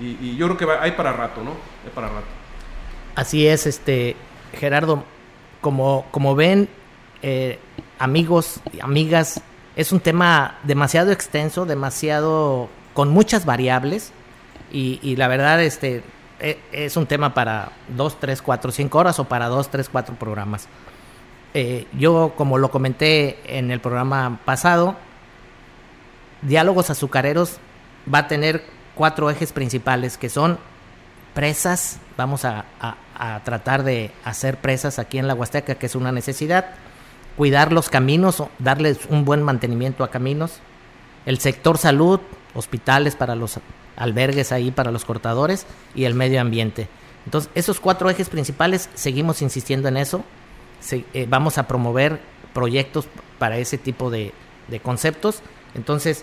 [0.00, 1.50] y, y yo creo que va- hay para rato, ¿no?
[1.84, 2.26] Hay para rato.
[3.16, 4.14] Así es, este
[4.52, 5.02] Gerardo,
[5.60, 6.68] como, como ven,
[7.22, 7.58] eh,
[7.98, 9.40] amigos y amigas,
[9.74, 14.12] es un tema demasiado extenso, demasiado con muchas variables
[14.72, 16.02] y, la verdad este
[16.40, 20.14] e- es un tema para dos, tres, cuatro, cinco horas o para dos, tres, cuatro
[20.16, 20.68] programas.
[21.54, 24.94] Eh, yo, como lo comenté en el programa pasado,
[26.42, 27.56] Diálogos Azucareros
[28.12, 28.62] va a tener
[28.94, 30.58] cuatro ejes principales que son
[31.32, 32.66] presas, vamos a-
[33.18, 36.66] a tratar de hacer presas aquí en la Huasteca, que es una necesidad,
[37.36, 40.60] cuidar los caminos, darles un buen mantenimiento a caminos,
[41.26, 42.20] el sector salud,
[42.54, 43.58] hospitales para los
[43.96, 46.88] albergues ahí, para los cortadores, y el medio ambiente.
[47.24, 50.24] Entonces, esos cuatro ejes principales, seguimos insistiendo en eso,
[50.80, 52.20] Se- eh, vamos a promover
[52.52, 53.08] proyectos
[53.38, 54.32] para ese tipo de
[54.82, 55.40] conceptos.
[55.74, 56.22] Entonces,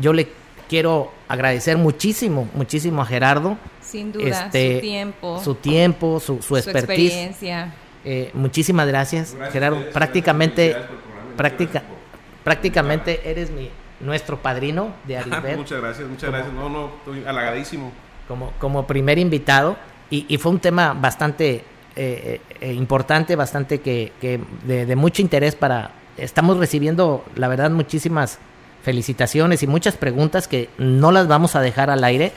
[0.00, 0.28] yo le
[0.68, 3.56] quiero agradecer muchísimo, muchísimo a Gerardo.
[3.80, 7.06] Sin duda, este, su tiempo, Su tiempo, su, su su expertise.
[7.06, 7.72] experiencia.
[8.04, 9.76] Eh, muchísimas gracias, Gracias Gerardo.
[9.76, 15.16] ustedes, prácticamente, gracias por el programa, práctica, muchas gracias prácticamente eres mi nuestro padrino de
[15.18, 16.52] Arisbet muchas gracias, muchas gracias.
[16.54, 17.92] No, no, estoy halagadísimo.
[18.28, 19.76] como, como primer invitado
[20.10, 21.64] y, y fue un tema bastante
[21.96, 25.90] eh, eh, importante, bastante que, que de, de mucho interés para...
[26.16, 28.38] Estamos recibiendo, la verdad, muchísimas
[28.82, 32.32] felicitaciones y muchas preguntas que no las vamos a dejar al aire,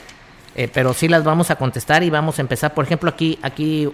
[0.55, 2.73] eh, pero sí las vamos a contestar y vamos a empezar.
[2.73, 3.91] Por ejemplo, aquí, aquí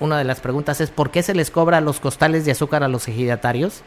[0.00, 2.88] una de las preguntas es ¿por qué se les cobra los costales de azúcar a
[2.88, 3.82] los ejidatarios?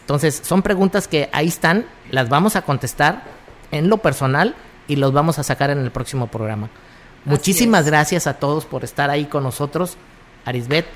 [0.00, 3.24] Entonces, son preguntas que ahí están, las vamos a contestar
[3.70, 4.54] en lo personal
[4.86, 6.70] y los vamos a sacar en el próximo programa.
[7.24, 7.86] Muchísimas es.
[7.88, 9.96] gracias a todos por estar ahí con nosotros.
[10.46, 10.86] Arisbet,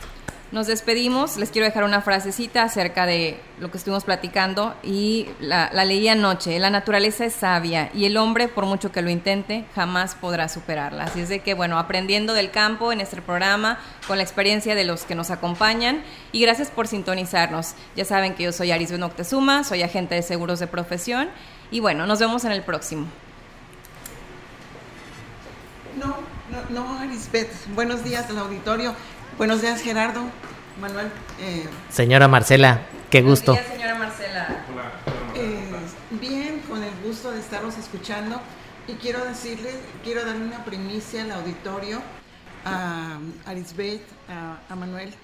[0.52, 1.38] Nos despedimos.
[1.38, 6.06] Les quiero dejar una frasecita acerca de lo que estuvimos platicando y la, la leí
[6.08, 6.58] anoche.
[6.58, 11.04] La naturaleza es sabia y el hombre, por mucho que lo intente, jamás podrá superarla.
[11.04, 14.84] Así es de que, bueno, aprendiendo del campo en este programa, con la experiencia de
[14.84, 17.74] los que nos acompañan y gracias por sintonizarnos.
[17.96, 21.30] Ya saben que yo soy Arisbet Noctezuma, soy agente de seguros de profesión
[21.70, 23.06] y bueno, nos vemos en el próximo.
[25.98, 26.16] No,
[26.50, 27.50] no, no, Arisbet.
[27.74, 28.94] Buenos días al auditorio.
[29.38, 30.22] Buenos días, Gerardo.
[30.80, 31.08] Manuel.
[31.40, 33.52] eh, señora Marcela, qué gusto.
[33.52, 34.64] Buenos días, señora Marcela.
[35.34, 35.70] eh,
[36.12, 38.40] bien, con el gusto de estarlos escuchando.
[38.88, 42.00] Y quiero decirles, quiero darle una primicia al auditorio,
[42.64, 45.14] a Arisbet, a, a Manuel,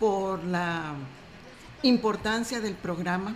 [0.00, 0.94] por la
[1.82, 3.34] importancia del programa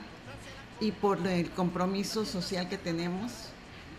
[0.80, 3.32] y por el compromiso social que tenemos,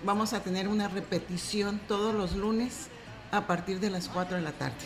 [0.03, 2.89] vamos a tener una repetición todos los lunes
[3.31, 4.85] a partir de las 4 de la tarde.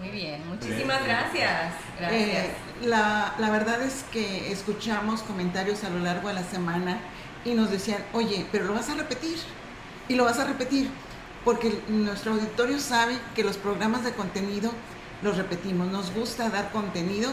[0.00, 1.72] Muy bien, muchísimas gracias.
[1.98, 2.20] Gracias.
[2.20, 2.50] Eh,
[2.82, 6.98] la, la verdad es que escuchamos comentarios a lo largo de la semana
[7.44, 9.38] y nos decían, oye, pero lo vas a repetir
[10.08, 10.90] y lo vas a repetir,
[11.44, 14.70] porque nuestro auditorio sabe que los programas de contenido
[15.22, 17.32] los repetimos, nos gusta dar contenido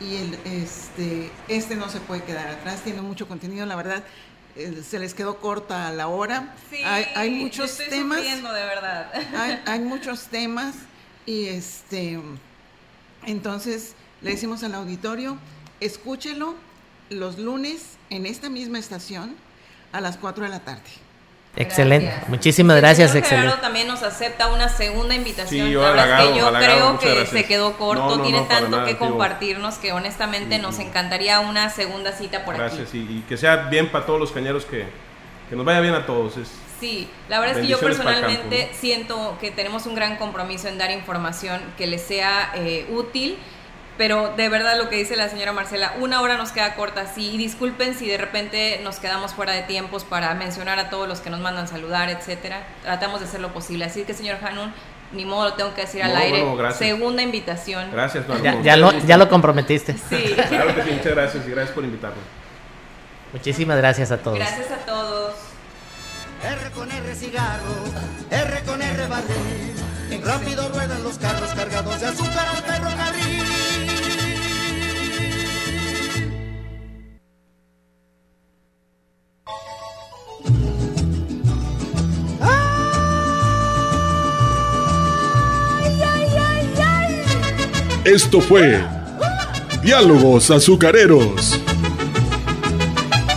[0.00, 4.04] y el, este, este no se puede quedar atrás, tiene mucho contenido, la verdad.
[4.56, 6.54] eh, Se les quedó corta la hora.
[6.70, 8.22] Sí, hay, hay muchos estoy temas.
[8.22, 9.10] de verdad.
[9.36, 10.74] Hay, hay muchos temas
[11.26, 12.18] y este
[13.26, 15.36] entonces le decimos al auditorio,
[15.80, 16.54] escúchelo
[17.10, 19.34] los lunes en esta misma estación
[19.92, 20.82] a las 4 de la tarde.
[21.58, 22.06] Excelente.
[22.06, 22.28] Gracias.
[22.28, 23.46] Muchísimas El gracias, señor excelente.
[23.48, 25.66] Gerardo también nos acepta una segunda invitación.
[25.66, 27.30] Sí, yo halagado, que yo halagado, creo que gracias.
[27.30, 28.98] se quedó corto, No, no, tiene no, tanto nada, que tío.
[29.08, 32.98] compartirnos que honestamente nos encantaría una segunda cita por Gracias aquí.
[32.98, 34.86] y, y que sea bien para todos los cañeros que,
[35.48, 36.36] que nos vaya bien a todos.
[36.36, 36.48] Es,
[36.80, 40.76] Sí, la verdad es que yo personalmente campo, siento que tenemos un gran compromiso en
[40.78, 43.38] dar información que les sea eh, útil,
[43.96, 47.30] pero de verdad lo que dice la señora Marcela, una hora nos queda corta, sí,
[47.32, 51.20] y disculpen si de repente nos quedamos fuera de tiempos para mencionar a todos los
[51.20, 52.66] que nos mandan saludar, etcétera.
[52.82, 53.86] Tratamos de hacer lo posible.
[53.86, 54.70] Así que, señor Hanun,
[55.12, 56.40] ni modo lo tengo que decir al No, aire.
[56.42, 56.78] bueno, gracias.
[56.78, 57.90] Segunda invitación.
[57.90, 58.42] gracias, Juan.
[58.42, 59.94] Ya, ya lo, ya lo comprometiste.
[60.10, 60.36] Sí.
[60.48, 62.20] Claro que sí, muchas gracias y gracias por invitarme.
[63.32, 64.36] Muchísimas gracias a todos.
[64.38, 65.55] Gracias a todos.
[66.42, 67.74] R con R cigarro,
[68.30, 70.22] R con R barril.
[70.24, 73.96] Rápido ruedan los carros cargados de azúcar al ferrocarril.
[88.04, 88.80] Esto fue
[89.82, 91.65] Diálogos Azucareros.